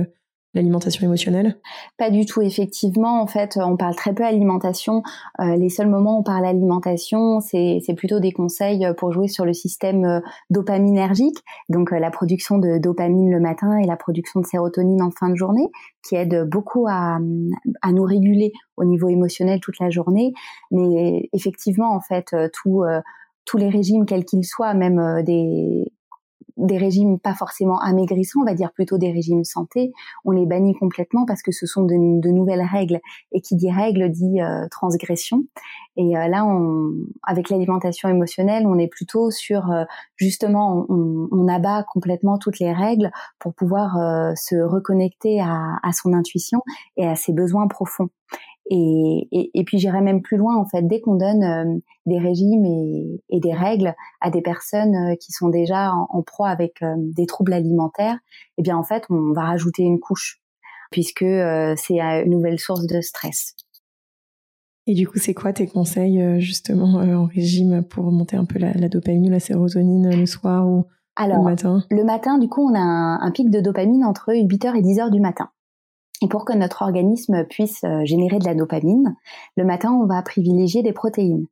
l'alimentation 0.57 1.05
émotionnelle? 1.05 1.55
Pas 1.97 2.09
du 2.09 2.25
tout, 2.25 2.41
effectivement. 2.41 3.21
En 3.21 3.27
fait, 3.27 3.57
on 3.61 3.77
parle 3.77 3.95
très 3.95 4.13
peu 4.13 4.23
alimentation. 4.23 5.03
Euh, 5.39 5.55
les 5.55 5.69
seuls 5.69 5.89
moments 5.89 6.17
où 6.17 6.19
on 6.19 6.23
parle 6.23 6.45
alimentation, 6.45 7.39
c'est 7.39 7.81
plutôt 7.95 8.19
des 8.19 8.31
conseils 8.31 8.85
pour 8.97 9.11
jouer 9.13 9.27
sur 9.27 9.45
le 9.45 9.53
système 9.53 10.05
euh, 10.05 10.19
dopaminergique, 10.49 11.37
donc 11.69 11.93
euh, 11.93 11.99
la 11.99 12.11
production 12.11 12.57
de 12.57 12.77
dopamine 12.77 13.31
le 13.31 13.39
matin 13.39 13.77
et 13.77 13.85
la 13.85 13.95
production 13.95 14.41
de 14.41 14.45
sérotonine 14.45 15.01
en 15.01 15.11
fin 15.11 15.29
de 15.29 15.35
journée, 15.35 15.69
qui 16.07 16.15
aide 16.15 16.43
beaucoup 16.49 16.87
à, 16.87 17.19
à 17.81 17.91
nous 17.91 18.03
réguler 18.03 18.51
au 18.75 18.83
niveau 18.83 19.09
émotionnel 19.09 19.59
toute 19.59 19.79
la 19.79 19.89
journée. 19.89 20.33
Mais 20.71 21.29
effectivement, 21.33 21.93
en 21.93 22.01
fait, 22.01 22.35
tout 22.53 22.83
tous 23.45 23.57
les 23.57 23.69
régimes, 23.69 24.05
quels 24.05 24.25
qu'ils 24.25 24.45
soient, 24.45 24.73
même 24.73 25.23
des, 25.23 25.85
des 26.57 26.77
régimes 26.77 27.19
pas 27.19 27.33
forcément 27.33 27.79
amaigrissants, 27.79 28.41
on 28.41 28.45
va 28.45 28.53
dire 28.53 28.71
plutôt 28.73 28.97
des 28.97 29.11
régimes 29.11 29.43
santé, 29.43 29.91
on 30.25 30.31
les 30.31 30.45
bannit 30.45 30.75
complètement 30.75 31.25
parce 31.25 31.41
que 31.41 31.51
ce 31.51 31.65
sont 31.65 31.83
de, 31.83 31.95
nouvelles 32.29 32.65
règles 32.69 32.99
et 33.31 33.41
qui 33.41 33.55
dit 33.55 33.71
règle 33.71 34.09
dit 34.09 34.41
euh, 34.41 34.67
transgression. 34.69 35.43
Et 35.95 36.17
euh, 36.17 36.27
là, 36.27 36.45
on, 36.45 36.91
avec 37.23 37.49
l'alimentation 37.49 38.09
émotionnelle, 38.09 38.65
on 38.67 38.77
est 38.77 38.87
plutôt 38.87 39.31
sur 39.31 39.71
euh, 39.71 39.83
justement, 40.15 40.85
on, 40.89 41.47
abat 41.47 41.85
complètement 41.93 42.37
toutes 42.37 42.59
les 42.59 42.73
règles 42.73 43.09
pour 43.39 43.53
pouvoir 43.53 43.95
se 44.35 44.61
reconnecter 44.61 45.39
à 45.39 45.91
son 45.93 46.11
intuition 46.11 46.61
et 46.97 47.07
à 47.07 47.15
ses 47.15 47.31
besoins 47.31 47.67
profonds. 47.69 48.09
Et, 48.69 49.27
et, 49.31 49.51
et, 49.53 49.63
puis 49.63 49.79
j'irai 49.79 50.01
même 50.01 50.21
plus 50.21 50.37
loin 50.37 50.57
en 50.57 50.65
fait. 50.65 50.81
Dès 50.81 50.99
qu'on 50.99 51.15
donne 51.15 51.43
euh, 51.43 51.79
des 52.05 52.19
régimes 52.19 52.65
et, 52.65 53.21
et, 53.29 53.39
des 53.39 53.53
règles 53.53 53.95
à 54.19 54.29
des 54.29 54.41
personnes 54.41 54.95
euh, 54.95 55.15
qui 55.15 55.31
sont 55.31 55.47
déjà 55.49 55.93
en, 55.93 56.21
proie 56.21 56.49
avec 56.49 56.81
euh, 56.81 56.95
des 56.97 57.25
troubles 57.25 57.53
alimentaires, 57.53 58.19
eh 58.57 58.61
bien 58.61 58.77
en 58.77 58.83
fait 58.83 59.05
on 59.09 59.31
va 59.33 59.43
rajouter 59.43 59.83
une 59.83 59.99
couche 59.99 60.41
puisque 60.91 61.25
c'est 61.75 61.99
une 61.99 62.29
nouvelle 62.29 62.59
source 62.59 62.87
de 62.87 63.01
stress. 63.01 63.55
Et 64.89 64.93
du 64.93 65.05
coup, 65.05 65.19
c'est 65.19 65.33
quoi 65.33 65.51
tes 65.51 65.67
conseils 65.67 66.39
justement 66.39 66.93
en 66.93 67.25
régime 67.25 67.83
pour 67.83 68.09
monter 68.09 68.37
un 68.37 68.45
peu 68.45 68.57
la, 68.57 68.71
la 68.71 68.87
dopamine 68.87 69.27
ou 69.27 69.31
la 69.31 69.41
sérotonine 69.41 70.17
le 70.17 70.25
soir 70.25 70.65
ou 70.65 70.85
le 71.19 71.43
matin? 71.43 71.83
Le 71.91 72.05
matin, 72.05 72.37
du 72.37 72.47
coup, 72.47 72.69
on 72.69 72.73
a 72.73 72.79
un, 72.79 73.19
un 73.19 73.31
pic 73.31 73.49
de 73.49 73.59
dopamine 73.59 74.05
entre 74.05 74.31
8h 74.31 74.77
et 74.77 74.81
10h 74.81 75.11
du 75.11 75.19
matin. 75.19 75.49
Et 76.21 76.27
pour 76.27 76.45
que 76.45 76.53
notre 76.53 76.81
organisme 76.81 77.45
puisse 77.45 77.83
euh, 77.83 78.03
générer 78.05 78.39
de 78.39 78.45
la 78.45 78.55
dopamine, 78.55 79.15
le 79.55 79.65
matin, 79.65 79.91
on 79.91 80.05
va 80.05 80.21
privilégier 80.21 80.81
des 80.81 80.93
protéines. 80.93 81.45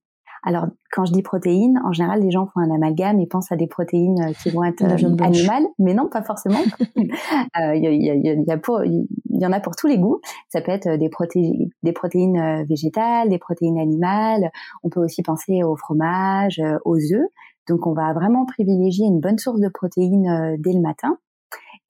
Alors, 0.43 0.67
quand 0.91 1.05
je 1.05 1.13
dis 1.13 1.23
protéines, 1.23 1.79
en 1.83 1.91
général, 1.91 2.21
les 2.21 2.29
gens 2.29 2.45
font 2.45 2.59
un 2.59 2.69
amalgame 2.69 3.19
et 3.19 3.25
pensent 3.25 3.51
à 3.51 3.55
des 3.55 3.65
protéines 3.67 4.21
euh, 4.21 4.33
qui 4.33 4.49
vont 4.51 4.63
être 4.63 4.83
euh, 4.83 5.23
animales, 5.23 5.65
mais 5.79 5.93
non, 5.93 6.07
pas 6.07 6.23
forcément. 6.23 6.59
Il 6.95 8.33
y, 9.41 9.45
en 9.45 9.51
a 9.51 9.59
pour 9.59 9.75
tous 9.75 9.87
les 9.87 9.97
goûts. 9.97 10.19
Ça 10.49 10.61
peut 10.61 10.71
être 10.71 10.97
des, 10.97 11.09
des 11.83 11.91
protéines 11.93 12.63
végétales, 12.69 13.29
des 13.29 13.39
protéines 13.39 13.79
animales. 13.79 14.49
On 14.83 14.89
peut 14.89 15.03
aussi 15.03 15.23
penser 15.23 15.63
au 15.63 15.75
fromage, 15.75 16.61
aux 16.85 16.97
œufs. 16.97 17.27
Donc, 17.67 17.85
on 17.85 17.93
va 17.93 18.13
vraiment 18.13 18.45
privilégier 18.45 19.05
une 19.07 19.19
bonne 19.19 19.37
source 19.37 19.59
de 19.59 19.69
protéines 19.69 20.55
dès 20.59 20.73
le 20.73 20.81
matin. 20.81 21.17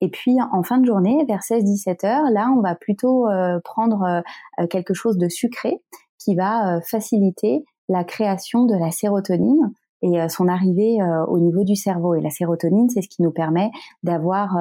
Et 0.00 0.08
puis 0.08 0.36
en 0.52 0.62
fin 0.62 0.78
de 0.78 0.86
journée, 0.86 1.24
vers 1.26 1.40
16-17 1.40 2.06
heures, 2.06 2.30
là, 2.30 2.52
on 2.56 2.60
va 2.60 2.74
plutôt 2.74 3.28
euh, 3.28 3.58
prendre 3.64 4.22
euh, 4.60 4.66
quelque 4.66 4.94
chose 4.94 5.16
de 5.16 5.28
sucré 5.28 5.80
qui 6.18 6.34
va 6.34 6.76
euh, 6.76 6.80
faciliter 6.82 7.64
la 7.88 8.04
création 8.04 8.64
de 8.64 8.74
la 8.74 8.90
sérotonine 8.90 9.72
et 10.02 10.28
son 10.28 10.46
arrivée 10.46 10.98
au 11.28 11.38
niveau 11.38 11.64
du 11.64 11.74
cerveau. 11.74 12.14
Et 12.14 12.20
la 12.20 12.30
sérotonine, 12.30 12.88
c'est 12.90 13.00
ce 13.00 13.08
qui 13.08 13.22
nous 13.22 13.30
permet 13.30 13.70
d'avoir, 14.02 14.54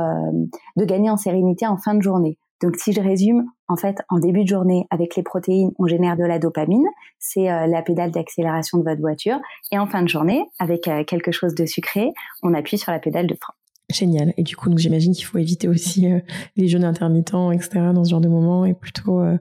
de 0.77 0.85
gagner 0.85 1.09
en 1.09 1.17
sérénité 1.17 1.67
en 1.67 1.75
fin 1.75 1.93
de 1.93 2.01
journée. 2.01 2.37
Donc 2.61 2.77
si 2.77 2.93
je 2.93 3.01
résume, 3.01 3.45
en 3.67 3.75
fait, 3.75 3.97
en 4.09 4.17
début 4.17 4.43
de 4.43 4.47
journée, 4.47 4.87
avec 4.91 5.15
les 5.15 5.23
protéines, 5.23 5.71
on 5.77 5.87
génère 5.87 6.15
de 6.15 6.23
la 6.23 6.39
dopamine, 6.39 6.87
c'est 7.19 7.45
la 7.45 7.81
pédale 7.81 8.11
d'accélération 8.11 8.77
de 8.77 8.83
votre 8.83 9.01
voiture, 9.01 9.39
et 9.71 9.77
en 9.77 9.87
fin 9.87 10.03
de 10.03 10.07
journée, 10.07 10.45
avec 10.57 10.83
quelque 11.05 11.31
chose 11.31 11.53
de 11.53 11.65
sucré, 11.65 12.13
on 12.41 12.53
appuie 12.53 12.77
sur 12.77 12.91
la 12.91 12.99
pédale 12.99 13.27
de 13.27 13.35
frein. 13.35 13.53
Génial. 13.95 14.33
Et 14.35 14.43
du 14.43 14.57
coup, 14.57 14.69
donc 14.69 14.77
j'imagine 14.79 15.13
qu'il 15.13 15.25
faut 15.25 15.37
éviter 15.37 15.69
aussi 15.69 16.11
euh, 16.11 16.19
les 16.57 16.67
jeûnes 16.67 16.83
intermittents, 16.83 17.51
etc. 17.51 17.91
dans 17.93 18.03
ce 18.03 18.09
genre 18.09 18.19
de 18.19 18.27
moment 18.27 18.65
et 18.65 18.73
plutôt 18.73 19.21
euh, 19.21 19.37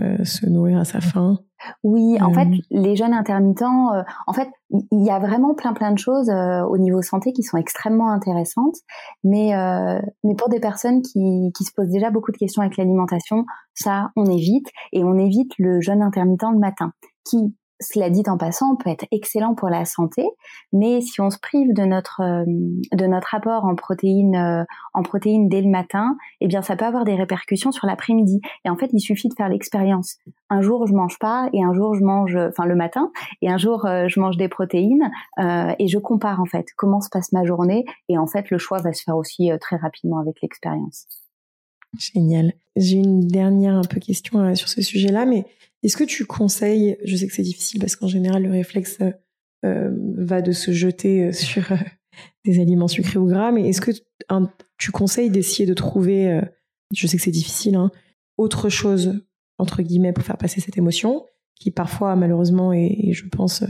euh, 0.00 0.24
se 0.24 0.46
nourrir 0.46 0.78
à 0.78 0.84
sa 0.84 1.00
faim. 1.00 1.38
Oui, 1.84 2.20
en 2.20 2.32
fait, 2.32 2.48
les 2.72 2.96
jeûnes 2.96 3.14
intermittents, 3.14 3.90
en 4.26 4.32
fait, 4.32 4.48
il 4.70 5.04
y 5.04 5.10
a 5.10 5.20
vraiment 5.20 5.54
plein 5.54 5.72
plein 5.72 5.92
de 5.92 5.98
choses 5.98 6.28
au 6.28 6.76
niveau 6.76 7.02
santé 7.02 7.32
qui 7.32 7.44
sont 7.44 7.56
extrêmement 7.56 8.10
intéressantes, 8.10 8.74
mais 9.22 9.52
mais 10.24 10.34
pour 10.34 10.48
des 10.48 10.58
personnes 10.58 11.02
qui 11.02 11.52
qui 11.56 11.62
se 11.62 11.70
posent 11.72 11.90
déjà 11.90 12.10
beaucoup 12.10 12.32
de 12.32 12.36
questions 12.36 12.62
avec 12.62 12.76
l'alimentation, 12.76 13.44
ça 13.74 14.10
on 14.16 14.24
évite 14.24 14.66
et 14.92 15.04
on 15.04 15.16
évite 15.16 15.52
le 15.56 15.80
jeûne 15.80 16.02
intermittent 16.02 16.50
le 16.52 16.58
matin, 16.58 16.94
qui 17.24 17.54
cela 17.82 18.10
dit 18.10 18.22
en 18.26 18.38
passant, 18.38 18.76
peut 18.76 18.90
être 18.90 19.04
excellent 19.10 19.54
pour 19.54 19.68
la 19.68 19.84
santé, 19.84 20.24
mais 20.72 21.00
si 21.00 21.20
on 21.20 21.30
se 21.30 21.38
prive 21.38 21.72
de 21.74 21.82
notre 21.82 22.22
euh, 22.22 22.44
de 22.46 23.06
notre 23.06 23.34
apport 23.34 23.64
en 23.64 23.74
protéines 23.74 24.36
euh, 24.36 24.64
en 24.94 25.02
dès 25.02 25.60
le 25.60 25.68
matin, 25.68 26.16
eh 26.40 26.48
bien 26.48 26.62
ça 26.62 26.76
peut 26.76 26.84
avoir 26.84 27.04
des 27.04 27.14
répercussions 27.14 27.72
sur 27.72 27.86
l'après-midi. 27.86 28.40
Et 28.64 28.70
en 28.70 28.76
fait, 28.76 28.90
il 28.92 29.00
suffit 29.00 29.28
de 29.28 29.34
faire 29.34 29.48
l'expérience. 29.48 30.16
Un 30.48 30.62
jour 30.62 30.86
je 30.86 30.94
mange 30.94 31.18
pas 31.18 31.48
et 31.52 31.62
un 31.62 31.74
jour 31.74 31.94
je 31.94 32.02
mange, 32.02 32.36
enfin 32.36 32.64
le 32.64 32.74
matin, 32.74 33.10
et 33.42 33.50
un 33.50 33.58
jour 33.58 33.84
euh, 33.84 34.06
je 34.08 34.20
mange 34.20 34.36
des 34.36 34.48
protéines 34.48 35.10
et 35.78 35.88
je 35.88 35.98
compare 35.98 36.40
en 36.40 36.46
fait 36.46 36.66
comment 36.76 37.00
se 37.00 37.08
passe 37.10 37.32
ma 37.32 37.44
journée. 37.44 37.84
Et 38.08 38.18
en 38.18 38.26
fait, 38.26 38.50
le 38.50 38.58
choix 38.58 38.78
va 38.78 38.92
se 38.92 39.02
faire 39.02 39.16
aussi 39.16 39.50
très 39.60 39.76
rapidement 39.76 40.18
avec 40.18 40.40
l'expérience. 40.42 41.06
Génial. 41.98 42.52
J'ai 42.76 42.98
une 42.98 43.26
dernière 43.26 43.74
un 43.74 43.82
peu 43.82 44.00
question 44.00 44.54
sur 44.54 44.68
ce 44.68 44.80
sujet-là, 44.80 45.26
mais 45.26 45.44
est-ce 45.82 45.96
que 45.96 46.04
tu 46.04 46.24
conseilles, 46.26 46.96
je 47.04 47.16
sais 47.16 47.26
que 47.26 47.34
c'est 47.34 47.42
difficile 47.42 47.80
parce 47.80 47.96
qu'en 47.96 48.08
général 48.08 48.44
le 48.44 48.50
réflexe 48.50 48.98
euh, 49.64 49.90
va 50.16 50.42
de 50.42 50.52
se 50.52 50.72
jeter 50.72 51.24
euh, 51.24 51.32
sur 51.32 51.72
euh, 51.72 51.76
des 52.44 52.60
aliments 52.60 52.88
sucrés 52.88 53.18
ou 53.18 53.26
gras, 53.26 53.52
mais 53.52 53.68
est-ce 53.68 53.80
que 53.80 53.92
tu 54.78 54.90
conseilles 54.90 55.30
d'essayer 55.30 55.66
de 55.66 55.74
trouver, 55.74 56.40
je 56.92 57.06
sais 57.06 57.16
que 57.16 57.22
c'est 57.22 57.30
difficile, 57.30 57.74
hein, 57.74 57.90
autre 58.36 58.68
chose 58.68 59.24
entre 59.58 59.82
guillemets 59.82 60.12
pour 60.12 60.24
faire 60.24 60.36
passer 60.36 60.60
cette 60.60 60.76
émotion 60.76 61.24
qui 61.54 61.70
parfois 61.70 62.16
malheureusement 62.16 62.72
est, 62.72 63.12
je 63.12 63.26
pense 63.28 63.64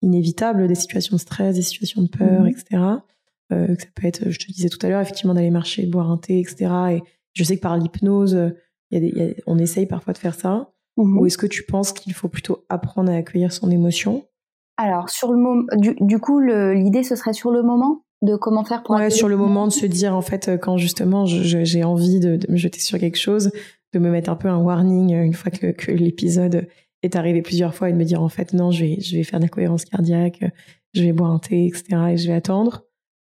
inévitable, 0.00 0.66
des 0.66 0.74
situations 0.74 1.16
de 1.16 1.20
stress, 1.20 1.56
des 1.56 1.62
situations 1.62 2.02
de 2.02 2.08
peur, 2.08 2.42
mmh 2.42 2.48
etc. 2.48 2.64
ça 3.50 3.86
peut 3.94 4.06
être, 4.06 4.30
je 4.30 4.38
te 4.38 4.50
disais 4.50 4.68
tout 4.68 4.78
à 4.86 4.88
l'heure, 4.88 5.02
effectivement 5.02 5.34
d'aller 5.34 5.50
marcher, 5.50 5.84
boire 5.86 6.10
un 6.10 6.16
thé, 6.16 6.40
etc. 6.40 6.72
Et 6.92 7.02
je 7.34 7.44
sais 7.44 7.56
que 7.56 7.62
par 7.62 7.76
l'hypnose, 7.76 8.52
on 9.46 9.58
essaye 9.58 9.86
parfois 9.86 10.12
de 10.14 10.18
faire 10.18 10.34
ça. 10.34 10.73
Ou 10.96 11.04
mhm. 11.04 11.26
est-ce 11.26 11.38
que 11.38 11.46
tu 11.46 11.64
penses 11.64 11.92
qu'il 11.92 12.12
faut 12.12 12.28
plutôt 12.28 12.64
apprendre 12.68 13.10
à 13.10 13.16
accueillir 13.16 13.52
son 13.52 13.70
émotion? 13.70 14.24
Alors, 14.76 15.08
sur 15.08 15.32
le 15.32 15.38
moment, 15.38 15.66
du, 15.76 16.18
coup, 16.18 16.40
l'idée 16.40 17.02
ce 17.02 17.16
serait 17.16 17.32
sur 17.32 17.50
le 17.50 17.62
moment 17.62 18.02
de 18.22 18.36
comment 18.36 18.64
faire 18.64 18.82
pour. 18.82 18.96
Ouais, 18.96 19.10
sur 19.10 19.28
le 19.28 19.36
moment 19.36 19.66
de 19.66 19.72
se 19.72 19.86
dire 19.86 20.14
en 20.14 20.22
fait 20.22 20.48
euh, 20.48 20.56
quand 20.56 20.78
justement 20.78 21.26
j'ai 21.26 21.84
envie 21.84 22.20
de, 22.20 22.38
me 22.48 22.56
jeter 22.56 22.80
sur 22.80 22.98
quelque 22.98 23.18
chose, 23.18 23.50
de 23.92 23.98
me 23.98 24.10
mettre 24.10 24.30
un 24.30 24.36
peu 24.36 24.48
un 24.48 24.58
warning 24.58 25.14
euh, 25.14 25.22
une 25.22 25.34
fois 25.34 25.50
que, 25.50 25.72
que 25.72 25.92
l'épisode 25.92 26.66
est 27.02 27.16
arrivé 27.16 27.42
plusieurs 27.42 27.74
fois 27.74 27.90
et 27.90 27.92
de 27.92 27.98
me 27.98 28.04
dire 28.04 28.22
en 28.22 28.28
fait 28.28 28.52
non, 28.52 28.70
je 28.70 28.84
vais 28.84 29.00
je 29.00 29.16
vais 29.16 29.24
faire 29.24 29.38
de 29.38 29.44
la 29.44 29.50
cohérence 29.50 29.84
cardiaque, 29.84 30.42
je 30.94 31.02
vais 31.02 31.12
boire 31.12 31.30
un 31.30 31.38
thé, 31.38 31.66
etc. 31.66 31.84
et 32.12 32.16
je 32.16 32.26
vais 32.26 32.34
attendre 32.34 32.84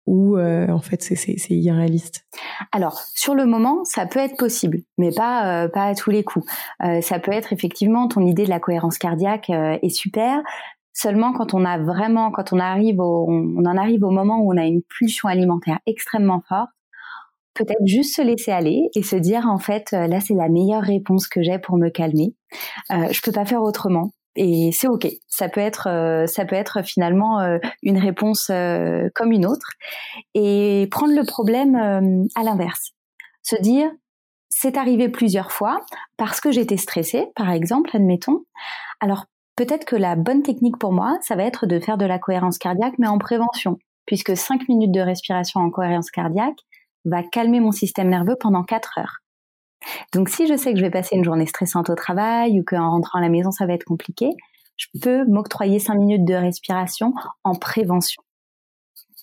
ou 0.06 0.38
euh, 0.38 0.68
en 0.70 0.80
fait 0.80 1.02
c'est 1.02 1.36
irréaliste 1.50 2.26
Alors 2.72 3.02
sur 3.16 3.34
le 3.36 3.46
moment, 3.46 3.84
ça 3.86 4.06
peut 4.06 4.20
être 4.20 4.38
possible, 4.38 4.80
mais 4.98 5.12
pas 5.12 5.64
euh, 5.64 5.68
pas 5.68 5.86
à 5.86 5.96
tous 5.96 6.12
les 6.12 6.24
coups. 6.24 6.46
Euh, 6.84 7.02
ça 7.02 7.20
peut 7.20 7.32
être 7.32 7.54
effectivement 7.54 8.08
ton 8.08 8.26
idée 8.26 8.46
de 8.46 8.50
la 8.50 8.60
cohérence 8.60 8.98
cardiaque 8.98 9.50
est 9.50 9.90
super. 9.90 10.42
Seulement 10.94 11.34
quand 11.34 11.54
on 11.54 11.66
a 11.66 11.78
vraiment, 11.78 12.32
quand 12.32 12.54
on 12.54 12.60
arrive 12.60 13.00
au, 13.00 13.28
on 13.30 13.66
en 13.66 13.78
arrive 13.78 14.04
au 14.04 14.12
moment 14.12 14.40
où 14.40 14.54
on 14.54 14.58
a 14.58 14.66
une 14.66 14.82
pulsion 14.82 15.28
alimentaire 15.28 15.80
extrêmement 15.86 16.42
forte, 16.48 16.70
peut-être 17.56 17.86
juste 17.86 18.16
se 18.16 18.22
laisser 18.22 18.52
aller 18.52 18.90
et 18.94 19.02
se 19.02 19.16
dire 19.16 19.48
en 19.48 19.58
fait 19.58 19.94
euh, 19.94 20.06
là 20.08 20.20
c'est 20.20 20.36
la 20.36 20.50
meilleure 20.50 20.84
réponse 20.84 21.28
que 21.28 21.42
j'ai 21.42 21.58
pour 21.58 21.78
me 21.78 21.90
calmer. 21.90 22.36
Euh, 22.92 23.08
je 23.12 23.22
peux 23.22 23.32
pas 23.32 23.46
faire 23.46 23.64
autrement 23.64 24.12
et 24.36 24.72
c'est 24.72 24.88
ok. 24.88 25.08
Ça 25.28 25.50
peut 25.50 25.62
être, 25.62 25.88
euh, 25.88 26.28
ça 26.28 26.46
peut 26.46 26.56
être 26.56 26.84
finalement 26.84 27.40
euh, 27.40 27.58
une 27.84 27.98
réponse 27.98 28.52
comme 29.16 29.32
une 29.32 29.46
autre 29.46 29.70
et 30.34 30.88
prendre 30.92 31.14
le 31.14 31.26
problème 31.26 31.76
à 32.36 32.44
l'inverse. 32.44 32.92
Se 33.44 33.56
dire 33.62 33.92
c'est 34.50 34.78
arrivé 34.78 35.10
plusieurs 35.10 35.52
fois 35.52 35.82
parce 36.18 36.40
que 36.40 36.52
j'étais 36.52 36.78
stressée, 36.78 37.28
par 37.36 37.52
exemple, 37.52 37.90
admettons. 37.94 38.46
Alors 39.02 39.26
peut-être 39.56 39.86
que 39.86 39.96
la 39.96 40.16
bonne 40.16 40.44
technique 40.44 40.78
pour 40.78 40.94
moi, 40.94 41.18
ça 41.22 41.36
va 41.36 41.44
être 41.44 41.66
de 41.66 41.80
faire 41.80 41.98
de 41.98 42.06
la 42.06 42.20
cohérence 42.20 42.58
cardiaque, 42.58 42.96
mais 42.98 43.08
en 43.08 43.18
prévention, 43.18 43.78
puisque 44.06 44.36
5 44.36 44.68
minutes 44.70 44.94
de 44.94 45.02
respiration 45.02 45.60
en 45.60 45.70
cohérence 45.70 46.10
cardiaque 46.10 46.60
va 47.04 47.22
calmer 47.24 47.60
mon 47.60 47.72
système 47.72 48.10
nerveux 48.10 48.38
pendant 48.40 48.64
4 48.64 48.98
heures. 49.00 49.25
Donc 50.14 50.30
si 50.30 50.48
je 50.48 50.56
sais 50.56 50.74
que 50.74 50.80
je 50.80 50.84
vais 50.84 50.92
passer 50.92 51.16
une 51.16 51.24
journée 51.24 51.46
stressante 51.46 51.90
au 51.90 51.96
travail 51.96 52.60
ou 52.60 52.64
qu'en 52.64 52.92
rentrant 52.92 53.20
à 53.20 53.22
la 53.22 53.30
maison 53.30 53.52
ça 53.52 53.66
va 53.66 53.74
être 53.74 53.86
compliqué, 53.86 54.30
je 54.78 54.88
peux 55.02 55.26
m'octroyer 55.26 55.80
5 55.80 55.96
minutes 55.96 56.26
de 56.26 56.34
respiration 56.34 57.14
en 57.44 57.56
prévention. 57.56 58.22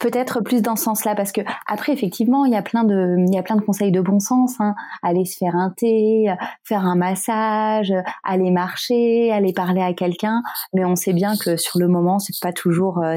Peut-être 0.01 0.40
plus 0.40 0.62
dans 0.62 0.75
ce 0.75 0.83
sens-là 0.83 1.14
parce 1.14 1.31
que 1.31 1.42
après 1.68 1.92
effectivement 1.92 2.44
il 2.44 2.53
y 2.53 2.57
a 2.57 2.62
plein 2.62 2.83
de 2.83 3.64
conseils 3.64 3.92
de 3.92 4.01
bon 4.01 4.18
sens 4.18 4.57
hein. 4.59 4.75
aller 5.01 5.25
se 5.25 5.37
faire 5.37 5.55
un 5.55 5.70
thé 5.70 6.27
faire 6.64 6.85
un 6.85 6.96
massage 6.96 7.92
aller 8.25 8.51
marcher 8.51 9.31
aller 9.31 9.53
parler 9.53 9.81
à 9.81 9.92
quelqu'un. 9.92 10.42
Mais 10.75 10.85
on 10.85 10.96
sait 10.96 11.12
bien 11.12 11.35
que 11.37 11.57
sur 11.57 11.79
le 11.79 11.87
moment 11.87 12.18
c'est 12.18 12.35
pas 12.42 12.53
toujours 12.53 12.98
euh, 12.98 13.16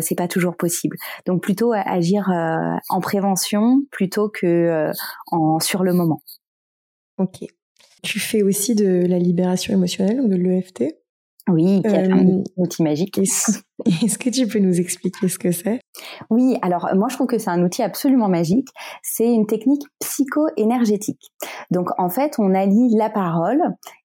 possible. 0.59 0.97
Donc 1.25 1.41
plutôt 1.41 1.73
agir 1.73 2.29
euh, 2.29 2.77
en 2.89 2.99
prévention 2.99 3.81
plutôt 3.89 4.29
que 4.29 4.45
euh, 4.45 4.91
sur 5.61 5.83
le 5.83 5.93
moment 5.93 6.21
ok 7.17 7.45
tu 8.03 8.19
fais 8.19 8.43
aussi 8.43 8.75
de 8.75 9.05
la 9.07 9.17
libération 9.17 9.73
émotionnelle 9.73 10.21
ou 10.21 10.27
de 10.27 10.35
l'EFT 10.35 10.83
oui, 11.47 11.81
qui 11.83 11.93
est 11.93 12.11
un 12.11 12.43
outil 12.57 12.81
magique. 12.81 13.17
Est-ce 13.19 14.17
que 14.17 14.31
tu 14.31 14.47
peux 14.47 14.57
nous 14.57 14.79
expliquer 14.79 15.27
ce 15.27 15.37
que 15.37 15.51
c'est? 15.51 15.79
Oui, 16.31 16.57
alors 16.63 16.89
moi 16.95 17.07
je 17.07 17.15
trouve 17.15 17.27
que 17.27 17.37
c'est 17.37 17.51
un 17.51 17.63
outil 17.63 17.83
absolument 17.83 18.29
magique. 18.29 18.69
C'est 19.03 19.31
une 19.31 19.45
technique 19.45 19.83
psycho-énergétique. 19.99 21.21
Donc 21.69 21.89
en 21.99 22.09
fait, 22.09 22.33
on 22.39 22.55
allie 22.55 22.95
la 22.97 23.11
parole 23.11 23.61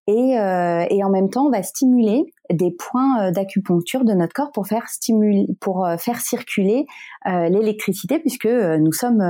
et, 0.07 0.38
euh, 0.38 0.85
et 0.90 1.03
en 1.03 1.09
même 1.09 1.31
temps, 1.31 1.46
on 1.46 1.51
va 1.51 1.62
stimuler 1.62 2.25
des 2.53 2.71
points 2.71 3.29
euh, 3.29 3.31
d'acupuncture 3.31 4.05
de 4.05 4.13
notre 4.13 4.33
corps 4.33 4.53
pour 4.53 4.67
faire 4.67 4.89
stimuler, 4.89 5.47
pour 5.61 5.87
euh, 5.87 5.97
faire 5.97 6.21
circuler 6.21 6.87
euh, 7.27 7.49
l'électricité, 7.49 8.19
puisque 8.19 8.47
nous 8.47 8.93
sommes 8.93 9.23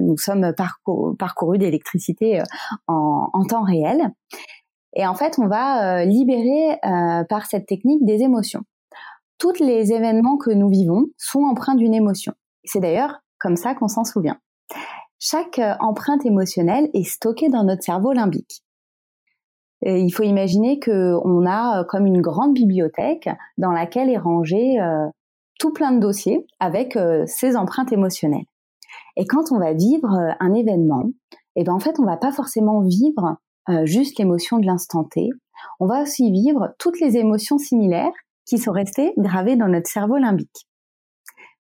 nous 0.00 0.16
sommes 0.18 0.52
parcourus 1.18 1.58
d'électricité 1.58 2.42
en, 2.86 3.44
temps 3.48 3.62
réel. 3.62 4.10
Et 4.94 5.06
en 5.06 5.14
fait, 5.14 5.38
on 5.38 5.46
va 5.46 6.04
libérer 6.04 6.78
par 7.28 7.46
cette 7.46 7.66
technique 7.66 8.04
des 8.04 8.22
émotions 8.22 8.62
tous 9.38 9.60
les 9.60 9.92
événements 9.92 10.38
que 10.38 10.50
nous 10.50 10.70
vivons 10.70 11.06
sont 11.18 11.40
empreints 11.40 11.74
d'une 11.74 11.92
émotion. 11.92 12.32
C'est 12.64 12.80
d'ailleurs 12.80 13.20
comme 13.38 13.56
ça 13.56 13.74
qu'on 13.74 13.88
s'en 13.88 14.04
souvient. 14.04 14.38
Chaque 15.18 15.60
empreinte 15.80 16.24
émotionnelle 16.24 16.88
est 16.94 17.04
stockée 17.04 17.50
dans 17.50 17.64
notre 17.64 17.82
cerveau 17.82 18.12
limbique. 18.12 18.62
Et 19.88 20.00
il 20.00 20.10
faut 20.10 20.24
imaginer 20.24 20.80
qu'on 20.80 21.46
a 21.46 21.80
euh, 21.80 21.84
comme 21.84 22.06
une 22.06 22.20
grande 22.20 22.54
bibliothèque 22.54 23.28
dans 23.56 23.70
laquelle 23.70 24.10
est 24.10 24.18
rangé 24.18 24.80
euh, 24.80 25.06
tout 25.60 25.72
plein 25.72 25.92
de 25.92 26.00
dossiers 26.00 26.44
avec 26.58 26.98
ces 27.26 27.56
empreintes 27.56 27.92
émotionnelles. 27.92 28.44
Et 29.16 29.24
quand 29.24 29.52
on 29.52 29.58
va 29.58 29.72
vivre 29.72 30.10
un 30.38 30.52
événement, 30.52 31.04
eh 31.54 31.64
ben 31.64 31.72
en 31.72 31.78
fait 31.78 31.98
on 31.98 32.04
va 32.04 32.18
pas 32.18 32.30
forcément 32.30 32.82
vivre 32.82 33.38
juste 33.84 34.18
l'émotion 34.18 34.58
de 34.58 34.66
l'instant 34.66 35.04
T. 35.04 35.30
On 35.80 35.86
va 35.86 36.02
aussi 36.02 36.30
vivre 36.30 36.74
toutes 36.78 37.00
les 37.00 37.16
émotions 37.16 37.56
similaires 37.56 38.12
qui 38.44 38.58
sont 38.58 38.72
restés 38.72 39.14
gravés 39.16 39.56
dans 39.56 39.68
notre 39.68 39.88
cerveau 39.88 40.18
limbique. 40.18 40.68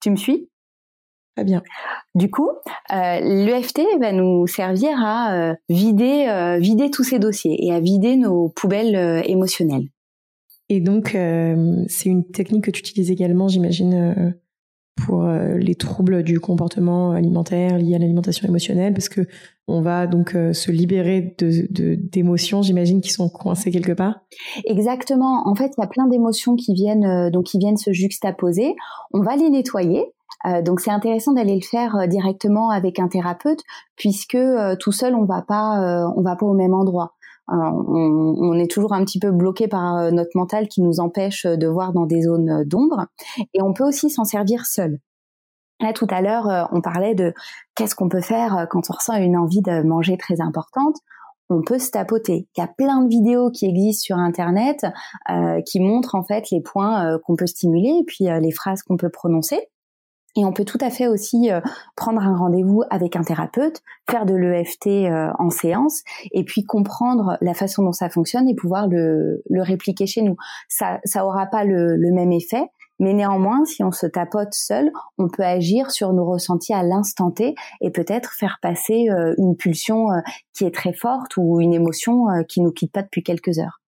Tu 0.01 0.09
me 0.09 0.15
suis? 0.15 0.50
Très 1.41 1.45
bien. 1.45 1.63
Du 2.13 2.29
coup, 2.29 2.49
euh, 2.93 3.19
l'EFT 3.19 3.81
va 3.99 4.11
nous 4.11 4.45
servir 4.45 4.91
à 4.99 5.33
euh, 5.33 5.55
vider, 5.69 6.27
euh, 6.27 6.59
vider 6.59 6.91
tous 6.91 7.03
ces 7.03 7.17
dossiers 7.17 7.65
et 7.65 7.73
à 7.73 7.79
vider 7.79 8.15
nos 8.15 8.49
poubelles 8.49 9.23
émotionnelles. 9.25 9.87
Et 10.69 10.81
donc, 10.81 11.17
c'est 11.87 12.09
une 12.09 12.25
technique 12.31 12.65
que 12.65 12.71
tu 12.71 12.81
utilises 12.81 13.09
également, 13.09 13.47
j'imagine, 13.47 14.35
pour 15.03 15.25
les 15.25 15.73
troubles 15.73 16.21
du 16.21 16.39
comportement 16.39 17.11
alimentaire 17.11 17.79
liés 17.79 17.95
à 17.95 17.97
l'alimentation 17.97 18.47
émotionnelle 18.47 18.93
parce 18.93 19.09
que 19.09 19.21
on 19.67 19.81
va 19.81 20.05
donc 20.05 20.29
se 20.31 20.71
libérer 20.71 21.35
de 21.39 21.95
d'émotions 21.95 22.61
j'imagine 22.61 23.01
qui 23.01 23.09
sont 23.09 23.27
coincées 23.29 23.71
quelque 23.71 23.93
part 23.93 24.19
exactement 24.65 25.47
en 25.47 25.55
fait 25.55 25.71
il 25.77 25.81
y 25.81 25.83
a 25.83 25.87
plein 25.87 26.07
d'émotions 26.07 26.55
qui 26.55 26.73
viennent 26.73 27.29
donc 27.31 27.45
qui 27.45 27.57
viennent 27.57 27.77
se 27.77 27.91
juxtaposer 27.91 28.75
on 29.13 29.21
va 29.21 29.35
les 29.37 29.49
nettoyer 29.49 30.05
donc 30.63 30.79
c'est 30.79 30.91
intéressant 30.91 31.33
d'aller 31.33 31.55
le 31.55 31.65
faire 31.65 32.07
directement 32.07 32.69
avec 32.69 32.99
un 32.99 33.07
thérapeute 33.07 33.61
puisque 33.95 34.37
tout 34.79 34.91
seul 34.91 35.13
on 35.13 35.25
va 35.25 35.43
pas 35.43 36.11
on 36.15 36.21
va 36.21 36.35
pas 36.35 36.45
au 36.45 36.53
même 36.53 36.73
endroit 36.73 37.13
on, 37.51 38.53
est 38.57 38.69
toujours 38.69 38.93
un 38.93 39.03
petit 39.03 39.19
peu 39.19 39.31
bloqué 39.31 39.67
par 39.67 39.97
euh, 39.97 40.11
notre 40.11 40.31
mental 40.35 40.67
qui 40.67 40.81
nous 40.81 40.99
empêche 40.99 41.45
de 41.45 41.67
voir 41.67 41.93
dans 41.93 42.05
des 42.05 42.21
zones 42.21 42.63
d'ombre. 42.65 43.07
Et 43.53 43.61
on 43.61 43.73
peut 43.73 43.83
aussi 43.83 44.09
s'en 44.09 44.23
servir 44.23 44.65
seul. 44.65 44.99
Là, 45.79 45.93
tout 45.93 46.07
à 46.09 46.21
l'heure, 46.21 46.47
euh, 46.47 46.63
on 46.71 46.81
parlait 46.81 47.15
de 47.15 47.33
qu'est-ce 47.75 47.95
qu'on 47.95 48.09
peut 48.09 48.21
faire 48.21 48.57
euh, 48.57 48.65
quand 48.69 48.89
on 48.89 48.93
ressent 48.93 49.15
une 49.15 49.37
envie 49.37 49.61
de 49.61 49.81
manger 49.81 50.17
très 50.17 50.41
importante. 50.41 50.97
On 51.49 51.61
peut 51.61 51.79
se 51.79 51.91
tapoter. 51.91 52.47
Il 52.55 52.61
y 52.61 52.63
a 52.63 52.67
plein 52.67 53.03
de 53.03 53.09
vidéos 53.09 53.51
qui 53.51 53.65
existent 53.65 54.03
sur 54.03 54.15
Internet 54.15 54.85
qui 55.65 55.81
montrent 55.81 56.15
en 56.15 56.23
fait 56.23 56.49
les 56.49 56.61
points 56.61 57.19
qu'on 57.25 57.35
peut 57.35 57.45
stimuler 57.45 57.89
et 57.99 58.05
puis 58.05 58.27
les 58.39 58.51
phrases 58.51 58.83
qu'on 58.83 58.95
peut 58.95 59.09
prononcer. 59.09 59.59
Et 60.35 60.45
on 60.45 60.53
peut 60.53 60.65
tout 60.65 60.77
à 60.81 60.89
fait 60.89 61.07
aussi 61.07 61.51
euh, 61.51 61.59
prendre 61.95 62.21
un 62.21 62.35
rendez-vous 62.35 62.83
avec 62.89 63.15
un 63.15 63.23
thérapeute, 63.23 63.81
faire 64.09 64.25
de 64.25 64.33
l'EFT 64.33 64.87
euh, 64.87 65.29
en 65.39 65.49
séance, 65.49 66.01
et 66.31 66.43
puis 66.43 66.63
comprendre 66.63 67.37
la 67.41 67.53
façon 67.53 67.83
dont 67.83 67.91
ça 67.91 68.09
fonctionne 68.09 68.47
et 68.47 68.55
pouvoir 68.55 68.87
le, 68.87 69.43
répliquer 69.49 70.05
chez 70.07 70.21
nous. 70.21 70.37
Ça, 70.69 70.99
ça 71.03 71.25
aura 71.25 71.47
pas 71.47 71.63
le, 71.65 71.97
même 72.11 72.31
effet, 72.31 72.63
mais 72.99 73.13
néanmoins, 73.13 73.65
si 73.65 73.83
on 73.83 73.91
se 73.91 74.05
tapote 74.05 74.53
seul, 74.53 74.91
on 75.17 75.27
peut 75.27 75.43
agir 75.43 75.91
sur 75.91 76.13
nos 76.13 76.25
ressentis 76.25 76.73
à 76.73 76.83
l'instant 76.83 77.31
T 77.31 77.55
et 77.81 77.91
peut-être 77.91 78.33
faire 78.33 78.59
passer 78.61 79.09
euh, 79.09 79.33
une 79.37 79.55
pulsion 79.55 80.07
qui 80.53 80.65
est 80.65 80.73
très 80.73 80.93
forte 80.93 81.37
ou 81.37 81.59
une 81.59 81.73
émotion 81.73 82.25
qui 82.47 82.61
nous 82.61 82.71
quitte 82.71 82.91
pas 82.91 83.01
depuis 83.01 83.23
quelques 83.23 83.59
heures. 83.59 83.81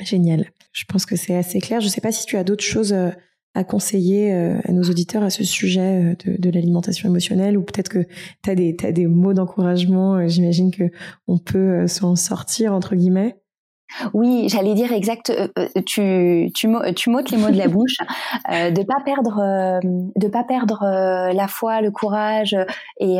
Génial. 0.00 0.46
Je 0.72 0.84
pense 0.84 1.06
que 1.06 1.16
c'est 1.16 1.36
assez 1.36 1.60
clair. 1.60 1.80
Je 1.80 1.88
sais 1.88 2.00
pas 2.00 2.12
si 2.12 2.26
tu 2.26 2.36
as 2.36 2.44
d'autres 2.44 2.64
choses 2.64 2.94
à 3.56 3.64
conseiller 3.64 4.34
euh, 4.34 4.58
à 4.68 4.72
nos 4.72 4.82
auditeurs 4.82 5.22
à 5.22 5.30
ce 5.30 5.42
sujet 5.42 6.14
euh, 6.28 6.38
de, 6.38 6.50
l'alimentation 6.50 7.08
émotionnelle 7.08 7.56
ou 7.56 7.62
peut-être 7.62 7.88
que 7.88 8.04
tu 8.42 8.50
as 8.50 8.54
des, 8.54 8.76
as 8.84 8.92
des 8.92 9.06
mots 9.06 9.32
d'encouragement, 9.32 10.16
euh, 10.16 10.28
j'imagine 10.28 10.70
que 10.70 10.90
on 11.26 11.38
peut 11.38 11.86
s'en 11.86 12.16
sortir 12.16 12.74
entre 12.74 12.94
guillemets. 12.94 13.36
Oui, 14.12 14.48
j'allais 14.48 14.74
dire 14.74 14.92
exact. 14.92 15.32
tu 15.86 16.50
tu 16.54 16.68
tu 16.96 17.10
m'ôtes 17.10 17.30
les 17.30 17.38
mots 17.38 17.50
de 17.50 17.56
la 17.56 17.68
bouche. 17.76 17.96
de 18.48 18.82
pas 18.82 19.00
perdre 19.04 19.80
de 19.82 20.28
pas 20.28 20.42
perdre 20.42 20.80
la 21.32 21.48
foi, 21.48 21.80
le 21.80 21.92
courage 21.92 22.56
et 22.98 23.18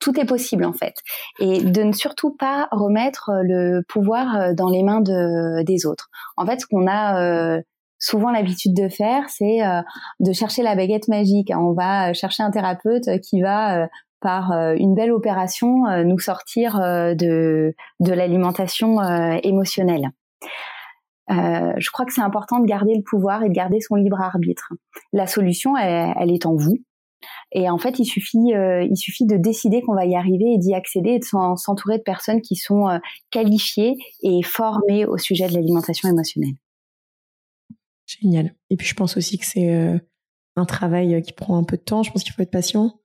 tout 0.00 0.20
est 0.20 0.24
possible 0.24 0.64
en 0.64 0.72
fait. 0.72 0.94
Et 1.38 1.62
de 1.62 1.82
ne 1.84 1.92
surtout 1.92 2.34
pas 2.34 2.66
remettre 2.72 3.30
le 3.44 3.82
pouvoir 3.88 4.54
dans 4.54 4.68
les 4.68 4.82
mains 4.82 5.00
de 5.00 5.62
des 5.62 5.86
autres. 5.86 6.10
En 6.36 6.44
fait, 6.44 6.60
ce 6.60 6.66
qu'on 6.66 6.88
a 6.88 7.62
souvent 8.04 8.30
l'habitude 8.30 8.74
de 8.74 8.88
faire, 8.88 9.28
c'est 9.30 9.64
euh, 9.66 9.80
de 10.20 10.32
chercher 10.32 10.62
la 10.62 10.76
baguette 10.76 11.08
magique. 11.08 11.50
On 11.56 11.72
va 11.72 12.12
chercher 12.12 12.42
un 12.42 12.50
thérapeute 12.50 13.08
qui 13.22 13.40
va 13.40 13.82
euh, 13.82 13.86
par 14.20 14.52
euh, 14.52 14.74
une 14.76 14.94
belle 14.94 15.12
opération 15.12 15.84
nous 16.04 16.18
sortir 16.18 16.78
de, 16.78 17.74
de 18.00 18.12
l'alimentation 18.12 19.02
émotionnelle. 19.42 20.10
je 21.28 21.90
crois 21.92 22.06
que 22.06 22.12
c'est 22.12 22.22
important 22.22 22.58
de 22.58 22.66
garder 22.66 22.94
le 22.94 23.02
pouvoir 23.02 23.42
et 23.42 23.48
de 23.48 23.54
garder 23.54 23.80
son 23.80 23.96
libre 23.96 24.20
arbitre. 24.20 24.72
La 25.12 25.26
solution, 25.26 25.76
elle, 25.76 26.30
est 26.30 26.46
en 26.46 26.56
vous. 26.56 26.78
Et 27.52 27.68
en 27.68 27.78
fait, 27.78 27.98
il 27.98 28.06
suffit, 28.06 28.52
il 28.52 28.96
suffit 28.96 29.26
de 29.26 29.36
décider 29.36 29.82
qu'on 29.82 29.94
va 29.94 30.06
y 30.06 30.16
arriver 30.16 30.54
et 30.54 30.58
d'y 30.58 30.74
accéder 30.74 31.10
et 31.10 31.18
de 31.18 31.24
s'entourer 31.24 31.98
de 31.98 32.02
personnes 32.02 32.40
qui 32.40 32.56
sont 32.56 32.98
qualifiées 33.30 33.94
et 34.22 34.42
formées 34.42 35.04
au 35.04 35.18
sujet 35.18 35.48
de 35.48 35.54
l'alimentation 35.54 36.08
émotionnelle. 36.08 36.54
Génial. 38.20 38.54
Et 38.70 38.76
puis 38.76 38.86
je 38.86 38.94
pense 38.94 39.16
aussi 39.16 39.38
que 39.38 39.46
c'est 39.46 39.74
euh, 39.74 39.98
un 40.56 40.64
travail 40.64 41.14
euh, 41.14 41.20
qui 41.20 41.32
prend 41.32 41.56
un 41.58 41.64
peu 41.64 41.76
de 41.76 41.82
temps. 41.82 42.02
Je 42.02 42.10
pense 42.10 42.22
qu'il 42.22 42.32
faut 42.32 42.42
être 42.42 42.50
patient. 42.50 43.00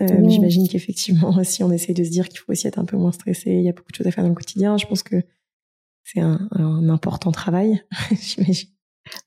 Euh, 0.00 0.28
J'imagine 0.28 0.68
qu'effectivement, 0.68 1.42
si 1.44 1.62
on 1.62 1.70
essaie 1.72 1.94
de 1.94 2.04
se 2.04 2.10
dire 2.10 2.28
qu'il 2.28 2.38
faut 2.38 2.52
aussi 2.52 2.66
être 2.66 2.78
un 2.78 2.84
peu 2.84 2.96
moins 2.96 3.12
stressé, 3.12 3.50
il 3.50 3.62
y 3.62 3.68
a 3.68 3.72
beaucoup 3.72 3.90
de 3.90 3.96
choses 3.96 4.06
à 4.06 4.10
faire 4.10 4.24
dans 4.24 4.30
le 4.30 4.34
quotidien. 4.34 4.76
Je 4.76 4.86
pense 4.86 5.02
que 5.02 5.16
c'est 6.04 6.20
un, 6.20 6.48
un, 6.52 6.88
important 6.88 7.32
travail, 7.32 7.84
j'imagine. 8.10 8.68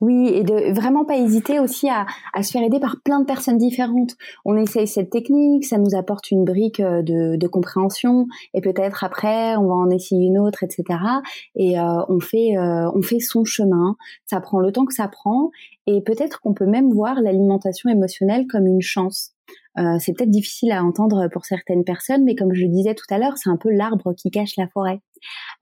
Oui, 0.02 0.30
et 0.30 0.44
de 0.44 0.74
vraiment 0.74 1.06
pas 1.06 1.18
hésiter 1.18 1.60
aussi 1.60 1.90
à, 1.90 2.06
à, 2.34 2.44
se 2.44 2.52
faire 2.52 2.64
aider 2.64 2.80
par 2.80 2.98
plein 3.04 3.20
de 3.20 3.26
personnes 3.26 3.58
différentes. 3.58 4.16
On 4.46 4.56
essaye 4.58 4.88
cette 4.88 5.10
technique, 5.10 5.66
ça 5.66 5.78
nous 5.78 5.96
apporte 5.96 6.32
une 6.32 6.44
brique 6.44 6.80
euh, 6.80 7.02
de, 7.02 7.36
de 7.36 7.48
compréhension, 7.48 8.28
et 8.54 8.62
peut-être 8.62 9.04
après 9.04 9.56
on 9.56 9.68
va 9.68 9.76
en 9.76 9.90
essayer 9.90 10.26
une 10.28 10.40
autre, 10.40 10.64
etc. 10.64 11.00
Et 11.56 11.80
euh, 11.80 11.84
on 12.10 12.20
fait 12.20 12.58
euh, 12.58 12.90
on 12.94 13.02
fait 13.02 13.20
son 13.20 13.44
chemin. 13.44 13.96
Ça 14.26 14.40
prend 14.40 14.60
le 14.60 14.72
temps 14.72 14.86
que 14.86 14.94
ça 14.94 15.08
prend, 15.08 15.52
et 15.88 16.02
peut-être 16.02 16.40
qu'on 16.42 16.54
peut 16.54 16.66
même 16.66 16.92
voir 16.92 17.22
l'alimentation 17.22 17.90
émotionnelle 17.90 18.46
comme 18.48 18.68
une 18.68 18.82
chance. 18.82 19.34
Euh, 19.80 19.98
c'est 20.00 20.14
peut-être 20.14 20.30
difficile 20.30 20.72
à 20.72 20.84
entendre 20.84 21.28
pour 21.32 21.46
certaines 21.46 21.84
personnes, 21.84 22.24
mais 22.24 22.36
comme 22.36 22.54
je 22.54 22.62
le 22.62 22.70
disais 22.70 22.94
tout 22.94 23.06
à 23.10 23.18
l'heure, 23.18 23.38
c'est 23.38 23.50
un 23.50 23.58
peu 23.58 23.72
l'arbre 23.72 24.14
qui 24.14 24.30
cache 24.30 24.56
la 24.58 24.68
forêt. 24.68 25.00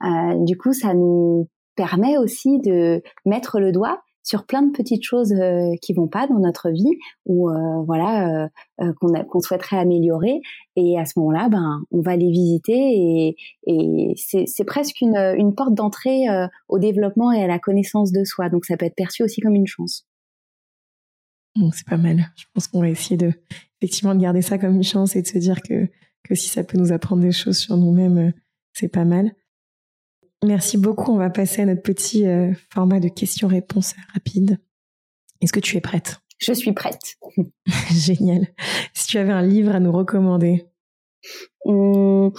Euh, 0.04 0.44
du 0.44 0.56
coup, 0.56 0.72
ça 0.72 0.94
nous 0.94 1.48
permet 1.76 2.18
aussi 2.18 2.58
de 2.60 3.02
mettre 3.24 3.58
le 3.58 3.72
doigt 3.72 4.02
sur 4.22 4.46
plein 4.46 4.62
de 4.62 4.70
petites 4.70 5.02
choses 5.02 5.32
euh, 5.32 5.74
qui 5.80 5.92
vont 5.92 6.08
pas 6.08 6.26
dans 6.26 6.38
notre 6.38 6.70
vie 6.70 6.98
ou 7.26 7.50
euh, 7.50 7.82
voilà 7.84 8.48
euh, 8.80 8.92
qu'on 9.00 9.12
qu'on 9.24 9.40
souhaiterait 9.40 9.78
améliorer. 9.78 10.40
Et 10.76 10.98
à 10.98 11.04
ce 11.04 11.18
moment-là 11.18 11.48
ben 11.48 11.82
on 11.90 12.00
va 12.00 12.16
les 12.16 12.30
visiter 12.30 12.72
et, 12.72 13.36
et 13.66 14.14
c'est 14.16 14.64
presque 14.64 15.00
une, 15.00 15.16
une 15.16 15.54
porte 15.54 15.74
d'entrée 15.74 16.24
au 16.68 16.78
développement 16.78 17.32
et 17.32 17.42
à 17.42 17.46
la 17.46 17.58
connaissance 17.58 18.12
de 18.12 18.24
soi. 18.24 18.48
Donc 18.48 18.64
ça 18.64 18.76
peut 18.76 18.86
être 18.86 18.96
perçu 18.96 19.22
aussi 19.22 19.40
comme 19.40 19.54
une 19.54 19.66
chance. 19.66 20.06
C'est 21.72 21.86
pas 21.86 21.98
mal. 21.98 22.32
Je 22.36 22.44
pense 22.54 22.66
qu'on 22.66 22.80
va 22.80 22.88
essayer 22.88 23.18
de 23.18 23.32
effectivement 23.80 24.14
de 24.14 24.20
garder 24.20 24.40
ça 24.40 24.56
comme 24.58 24.76
une 24.76 24.82
chance 24.82 25.16
et 25.16 25.22
de 25.22 25.26
se 25.26 25.38
dire 25.38 25.60
que 25.62 25.88
que 26.22 26.34
si 26.34 26.48
ça 26.48 26.64
peut 26.64 26.78
nous 26.78 26.92
apprendre 26.92 27.22
des 27.22 27.32
choses 27.32 27.58
sur 27.58 27.76
nous-mêmes 27.76 28.32
c'est 28.72 28.88
pas 28.88 29.04
mal 29.04 29.32
Merci 30.44 30.76
beaucoup. 30.76 31.12
On 31.12 31.18
va 31.18 31.30
passer 31.30 31.62
à 31.62 31.66
notre 31.66 31.82
petit 31.82 32.26
euh, 32.26 32.52
format 32.72 32.98
de 32.98 33.08
questions-réponses 33.08 33.94
rapides. 34.12 34.58
Est-ce 35.40 35.52
que 35.52 35.60
tu 35.60 35.76
es 35.76 35.80
prête? 35.80 36.20
Je 36.38 36.52
suis 36.52 36.72
prête. 36.72 37.16
Génial. 37.92 38.48
Si 38.94 39.06
tu 39.06 39.18
avais 39.18 39.32
un 39.32 39.42
livre 39.42 39.74
à 39.74 39.80
nous 39.80 39.92
recommander. 39.92 40.66
Hum, 41.64 42.32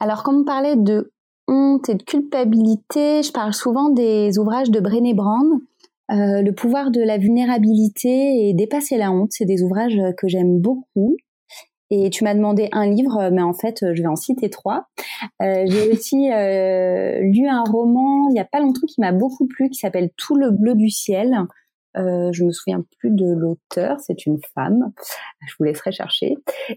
alors, 0.00 0.24
comme 0.24 0.40
on 0.40 0.44
parlait 0.44 0.76
de 0.76 1.12
honte 1.46 1.88
et 1.88 1.94
de 1.94 2.02
culpabilité, 2.02 3.22
je 3.22 3.30
parle 3.30 3.54
souvent 3.54 3.90
des 3.90 4.38
ouvrages 4.38 4.70
de 4.70 4.80
Brené 4.80 5.14
Brown. 5.14 5.60
Euh, 6.10 6.42
le 6.42 6.52
pouvoir 6.52 6.90
de 6.90 7.00
la 7.00 7.18
vulnérabilité 7.18 8.48
et 8.48 8.54
dépasser 8.54 8.96
la 8.96 9.12
honte, 9.12 9.30
c'est 9.30 9.44
des 9.44 9.62
ouvrages 9.62 9.98
que 10.18 10.26
j'aime 10.28 10.60
beaucoup. 10.60 11.16
Et 11.90 12.10
tu 12.10 12.24
m'as 12.24 12.34
demandé 12.34 12.68
un 12.72 12.88
livre, 12.88 13.30
mais 13.32 13.42
en 13.42 13.52
fait, 13.52 13.78
je 13.80 14.02
vais 14.02 14.08
en 14.08 14.16
citer 14.16 14.50
trois. 14.50 14.86
Euh, 15.42 15.64
j'ai 15.66 15.88
aussi 15.92 16.32
euh, 16.32 17.20
lu 17.20 17.46
un 17.48 17.62
roman 17.62 18.28
il 18.28 18.32
n'y 18.32 18.40
a 18.40 18.44
pas 18.44 18.60
longtemps 18.60 18.86
qui 18.86 19.00
m'a 19.00 19.12
beaucoup 19.12 19.46
plu, 19.46 19.70
qui 19.70 19.78
s'appelle 19.78 20.10
Tout 20.16 20.36
le 20.36 20.50
bleu 20.50 20.74
du 20.74 20.90
ciel. 20.90 21.46
Euh, 21.96 22.30
je 22.32 22.44
me 22.44 22.52
souviens 22.52 22.84
plus 22.98 23.10
de 23.10 23.26
l'auteur, 23.26 23.98
c'est 24.00 24.26
une 24.26 24.38
femme. 24.54 24.92
Je 25.46 25.54
vous 25.58 25.64
laisserai 25.64 25.92
chercher. 25.92 26.34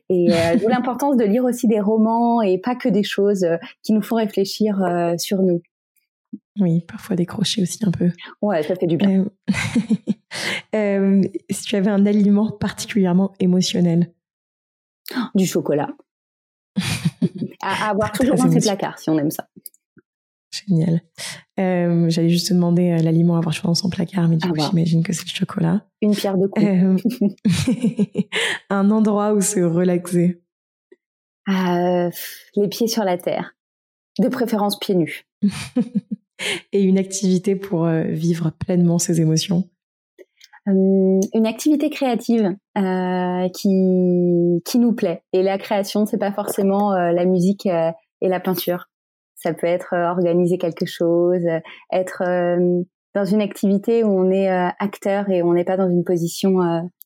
Et 0.10 0.32
euh, 0.32 0.56
d'où 0.56 0.68
l'importance 0.70 1.18
de 1.18 1.26
lire 1.26 1.44
aussi 1.44 1.68
des 1.68 1.82
romans 1.82 2.42
et 2.42 2.58
pas 2.58 2.76
que 2.76 2.88
des 2.88 3.04
choses 3.04 3.44
euh, 3.44 3.58
qui 3.84 3.92
nous 3.92 4.02
font 4.02 4.16
réfléchir 4.16 4.82
euh, 4.82 5.16
sur 5.18 5.42
nous. 5.42 5.62
Oui, 6.60 6.82
parfois 6.88 7.16
décrocher 7.16 7.62
aussi 7.62 7.80
un 7.86 7.92
peu. 7.92 8.12
Ouais, 8.42 8.64
ça 8.64 8.76
fait 8.76 8.88
du 8.88 8.98
bien. 8.98 9.26
si 11.50 11.64
tu 11.64 11.76
avais 11.76 11.90
un 11.90 12.06
aliment 12.06 12.52
particulièrement 12.52 13.34
émotionnel, 13.40 14.14
du 15.36 15.46
chocolat. 15.46 15.90
à, 17.62 17.90
avoir 17.90 18.12
toujours 18.12 18.36
dans 18.36 18.50
ses 18.50 18.60
placards, 18.60 19.00
si 19.00 19.10
on 19.10 19.18
aime 19.18 19.32
ça. 19.32 19.48
Génial. 20.52 21.02
Euh, 21.60 22.10
j'allais 22.10 22.30
juste 22.30 22.50
te 22.50 22.54
demander 22.54 22.92
euh, 22.92 22.98
l'aliment 22.98 23.36
à 23.36 23.40
avoir 23.40 23.56
dans 23.64 23.76
son 23.76 23.90
placard, 23.90 24.28
mais 24.28 24.38
du 24.38 24.48
coup, 24.50 24.60
j'imagine 24.60 25.04
que 25.04 25.14
c'est 25.14 25.26
le 25.26 25.34
chocolat. 25.34 25.86
Une 26.02 26.16
pierre 26.16 26.38
de 26.38 26.48
coups. 26.48 26.66
Euh, 26.66 26.98
un 28.70 28.90
endroit 28.90 29.34
où 29.34 29.42
se 29.42 29.60
relaxer. 29.60 30.42
les 31.48 32.68
pieds 32.70 32.88
sur 32.88 33.04
la 33.04 33.18
terre. 33.18 33.56
De 34.18 34.28
préférence 34.28 34.80
pieds 34.80 34.96
nus. 34.96 35.28
Et 36.72 36.82
une 36.82 36.98
activité 36.98 37.56
pour 37.56 37.88
vivre 37.88 38.50
pleinement 38.50 38.98
ses 38.98 39.22
émotions. 39.22 39.70
Euh, 40.70 41.20
une 41.34 41.48
activité 41.48 41.90
créative 41.90 42.56
euh, 42.78 43.50
qui 43.50 44.62
qui 44.66 44.80
nous 44.80 44.94
plaît. 44.94 45.24
Et 45.34 45.44
la 45.44 45.58
création, 45.58 46.06
c'est 46.06 46.18
pas 46.18 46.32
forcément 46.32 46.94
euh, 46.94 47.12
la 47.12 47.26
musique 47.26 47.66
et 47.66 48.28
la 48.28 48.40
peinture. 48.40 48.90
Ça 49.36 49.54
peut 49.54 49.68
être 49.68 49.94
organiser 49.94 50.58
quelque 50.58 50.86
chose, 50.86 51.46
être 51.94 52.24
dans 53.16 53.24
une 53.24 53.42
activité 53.42 54.04
où 54.04 54.10
on 54.10 54.30
est 54.32 54.50
acteur 54.50 55.30
et 55.30 55.42
on 55.44 55.54
n'est 55.54 55.64
pas 55.64 55.78
dans 55.78 55.90
une 55.90 56.04
position 56.04 56.60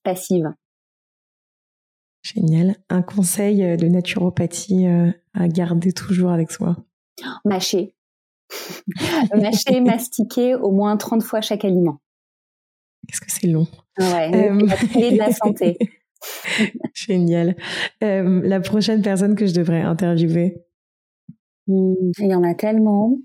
passive. 0.04 0.52
Génial. 2.24 2.76
Un 2.90 3.04
conseil 3.04 3.78
de 3.78 3.88
naturopathie 3.88 4.88
à 5.36 5.48
garder 5.48 5.92
toujours 5.92 6.32
avec 6.32 6.50
soi? 6.50 6.76
Mâcher. 7.46 7.94
Mâcher, 9.36 9.80
mastiquer 9.82 10.56
au 10.56 10.72
moins 10.72 10.98
30 10.98 11.22
fois 11.22 11.42
chaque 11.42 11.66
aliment. 11.66 12.00
Qu'est-ce 13.08 13.22
que 13.22 13.32
c'est 13.32 13.48
long. 13.48 13.68
Ouais, 14.00 14.32
euh... 14.34 14.56
de 14.56 15.18
la 15.18 15.32
santé. 15.32 15.78
Génial. 16.94 17.56
Euh, 18.04 18.42
la 18.44 18.60
prochaine 18.60 19.02
personne 19.02 19.36
que 19.36 19.46
je 19.46 19.54
devrais 19.54 19.82
interviewer? 19.82 20.64
Il 21.68 22.14
y 22.20 22.36
en 22.36 22.44
a 22.44 22.54
tellement. 22.54 23.18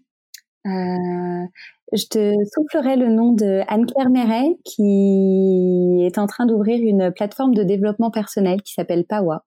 Euh, 0.66 1.46
je 1.92 2.06
te 2.10 2.32
soufflerai 2.54 2.96
le 2.96 3.08
nom 3.08 3.32
de 3.32 3.62
Anne-Claire 3.68 4.10
Méret 4.10 4.56
qui 4.64 6.04
est 6.04 6.18
en 6.18 6.26
train 6.26 6.46
d'ouvrir 6.46 6.80
une 6.82 7.12
plateforme 7.12 7.54
de 7.54 7.62
développement 7.62 8.10
personnel 8.10 8.62
qui 8.62 8.74
s'appelle 8.74 9.04
Pawa. 9.06 9.44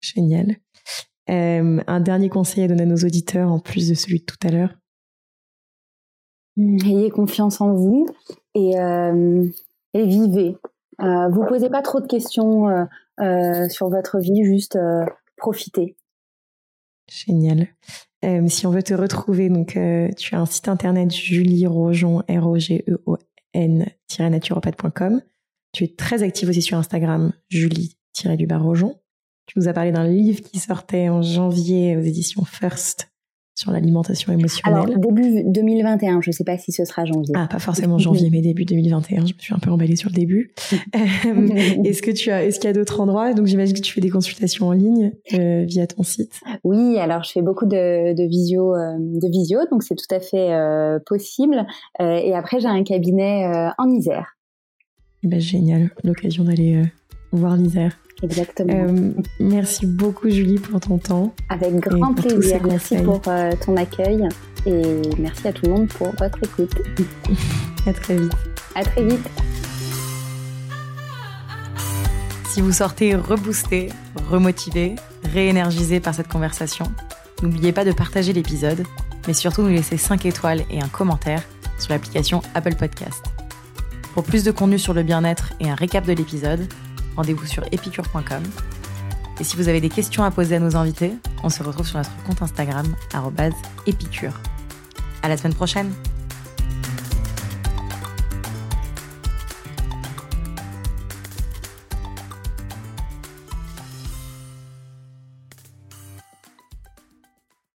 Génial. 0.00 0.56
Euh, 1.30 1.80
un 1.86 2.00
dernier 2.00 2.28
conseil 2.28 2.64
à 2.64 2.68
donner 2.68 2.82
à 2.82 2.86
nos 2.86 2.96
auditeurs 2.96 3.50
en 3.50 3.58
plus 3.58 3.88
de 3.88 3.94
celui 3.94 4.20
de 4.20 4.24
tout 4.24 4.36
à 4.46 4.50
l'heure 4.50 4.74
Ayez 6.56 7.10
confiance 7.10 7.60
en 7.60 7.74
vous 7.74 8.06
et, 8.54 8.78
euh, 8.78 9.46
et 9.92 10.06
vivez. 10.06 10.56
Euh, 11.00 11.28
vous 11.28 11.44
posez 11.46 11.68
pas 11.68 11.82
trop 11.82 12.00
de 12.00 12.06
questions 12.06 12.68
euh, 12.68 12.84
euh 13.20 13.68
sur 13.68 13.88
votre 13.88 14.18
vie, 14.18 14.44
juste 14.44 14.78
profitez. 15.36 15.96
Génial. 17.10 17.68
Si 18.48 18.66
on 18.66 18.70
veut 18.70 18.82
te 18.82 18.94
retrouver, 18.94 19.50
donc 19.50 19.78
tu 20.16 20.34
as 20.34 20.40
un 20.40 20.46
site 20.46 20.68
internet 20.68 21.10
Julie 21.10 21.66
Rojon 21.66 22.20
R 22.20 22.46
O 22.46 22.58
G 22.58 22.82
E 22.88 23.02
O 23.04 23.18
N 23.52 23.86
naturopathe.com. 24.18 25.20
Tu 25.72 25.84
es 25.84 25.88
très 25.88 26.22
active 26.22 26.48
aussi 26.48 26.62
sur 26.62 26.78
Instagram 26.78 27.32
Julie 27.50 27.98
du 28.38 28.46
Rojon. 28.50 28.98
Tu 29.46 29.58
nous 29.58 29.68
as 29.68 29.74
parlé 29.74 29.92
d'un 29.92 30.08
livre 30.08 30.40
qui 30.40 30.58
sortait 30.58 31.10
en 31.10 31.20
janvier 31.20 31.96
aux 31.96 32.00
éditions 32.00 32.44
First 32.44 33.13
sur 33.54 33.70
l'alimentation 33.70 34.32
émotionnelle 34.32 34.82
Alors, 34.82 34.98
début 34.98 35.44
2021, 35.44 36.20
je 36.20 36.30
ne 36.30 36.32
sais 36.32 36.44
pas 36.44 36.58
si 36.58 36.72
ce 36.72 36.84
sera 36.84 37.04
janvier. 37.04 37.32
Ah, 37.36 37.46
pas 37.46 37.60
forcément 37.60 37.98
janvier, 37.98 38.28
mais 38.30 38.40
début 38.40 38.64
2021. 38.64 39.26
Je 39.26 39.34
me 39.34 39.38
suis 39.38 39.54
un 39.54 39.58
peu 39.58 39.70
emballée 39.70 39.96
sur 39.96 40.10
le 40.10 40.14
début. 40.14 40.52
Euh, 40.94 41.48
est-ce 41.84 42.02
que 42.02 42.10
tu 42.10 42.30
as, 42.30 42.44
est-ce 42.44 42.58
qu'il 42.58 42.68
y 42.68 42.70
a 42.70 42.72
d'autres 42.72 43.00
endroits? 43.00 43.32
Donc, 43.32 43.46
j'imagine 43.46 43.74
que 43.74 43.80
tu 43.80 43.92
fais 43.92 44.00
des 44.00 44.10
consultations 44.10 44.68
en 44.68 44.72
ligne 44.72 45.12
euh, 45.32 45.64
via 45.64 45.86
ton 45.86 46.02
site. 46.02 46.40
Oui, 46.62 46.98
alors 46.98 47.24
je 47.24 47.32
fais 47.32 47.42
beaucoup 47.42 47.66
de, 47.66 48.14
de 48.14 48.28
visio, 48.28 48.74
euh, 48.74 48.96
de 48.98 49.28
visio, 49.28 49.60
donc 49.70 49.82
c'est 49.82 49.94
tout 49.94 50.12
à 50.14 50.20
fait 50.20 50.52
euh, 50.52 50.98
possible. 51.06 51.66
Et 52.00 52.34
après, 52.34 52.60
j'ai 52.60 52.68
un 52.68 52.82
cabinet 52.84 53.46
en 53.78 53.88
Isère. 53.90 54.36
Eh 55.22 55.28
ben, 55.28 55.40
génial, 55.40 55.90
l'occasion 56.02 56.44
d'aller 56.44 56.82
voir 57.32 57.56
l'Isère. 57.56 57.98
Exactement. 58.24 58.86
Euh, 58.88 59.12
merci 59.38 59.86
beaucoup 59.86 60.30
Julie 60.30 60.58
pour 60.58 60.80
ton 60.80 60.98
temps. 60.98 61.34
Avec 61.50 61.74
grand 61.76 62.14
plaisir. 62.14 62.60
Merci 62.66 62.96
pour 62.96 63.20
euh, 63.28 63.50
ton 63.64 63.76
accueil 63.76 64.26
et 64.64 64.82
merci 65.18 65.46
à 65.46 65.52
tout 65.52 65.66
le 65.66 65.72
monde 65.72 65.88
pour 65.88 66.08
votre 66.18 66.38
écoute. 66.42 66.74
à 67.86 67.92
très 67.92 68.16
vite. 68.16 68.32
À 68.74 68.82
très 68.82 69.04
vite. 69.04 69.28
Si 72.48 72.62
vous 72.62 72.72
sortez 72.72 73.14
reboosté, 73.14 73.90
remotivé, 74.30 74.94
réénergisé 75.32 76.00
par 76.00 76.14
cette 76.14 76.28
conversation, 76.28 76.86
n'oubliez 77.42 77.72
pas 77.72 77.84
de 77.84 77.92
partager 77.92 78.32
l'épisode, 78.32 78.84
mais 79.26 79.34
surtout 79.34 79.62
nous 79.62 79.68
laisser 79.68 79.98
5 79.98 80.24
étoiles 80.24 80.62
et 80.70 80.80
un 80.80 80.88
commentaire 80.88 81.42
sur 81.78 81.92
l'application 81.92 82.40
Apple 82.54 82.76
Podcast. 82.76 83.22
Pour 84.14 84.22
plus 84.22 84.44
de 84.44 84.52
contenu 84.52 84.78
sur 84.78 84.94
le 84.94 85.02
bien-être 85.02 85.52
et 85.60 85.68
un 85.68 85.74
récap 85.74 86.06
de 86.06 86.12
l'épisode, 86.12 86.68
rendez-vous 87.16 87.46
sur 87.46 87.64
epicure.com. 87.72 88.42
Et 89.40 89.44
si 89.44 89.56
vous 89.56 89.68
avez 89.68 89.80
des 89.80 89.88
questions 89.88 90.22
à 90.22 90.30
poser 90.30 90.56
à 90.56 90.60
nos 90.60 90.76
invités, 90.76 91.12
on 91.42 91.48
se 91.48 91.62
retrouve 91.62 91.86
sur 91.86 91.98
notre 91.98 92.16
compte 92.24 92.42
Instagram, 92.42 92.86
épicure. 93.86 94.40
À 95.22 95.28
la 95.28 95.36
semaine 95.36 95.54
prochaine! 95.54 95.92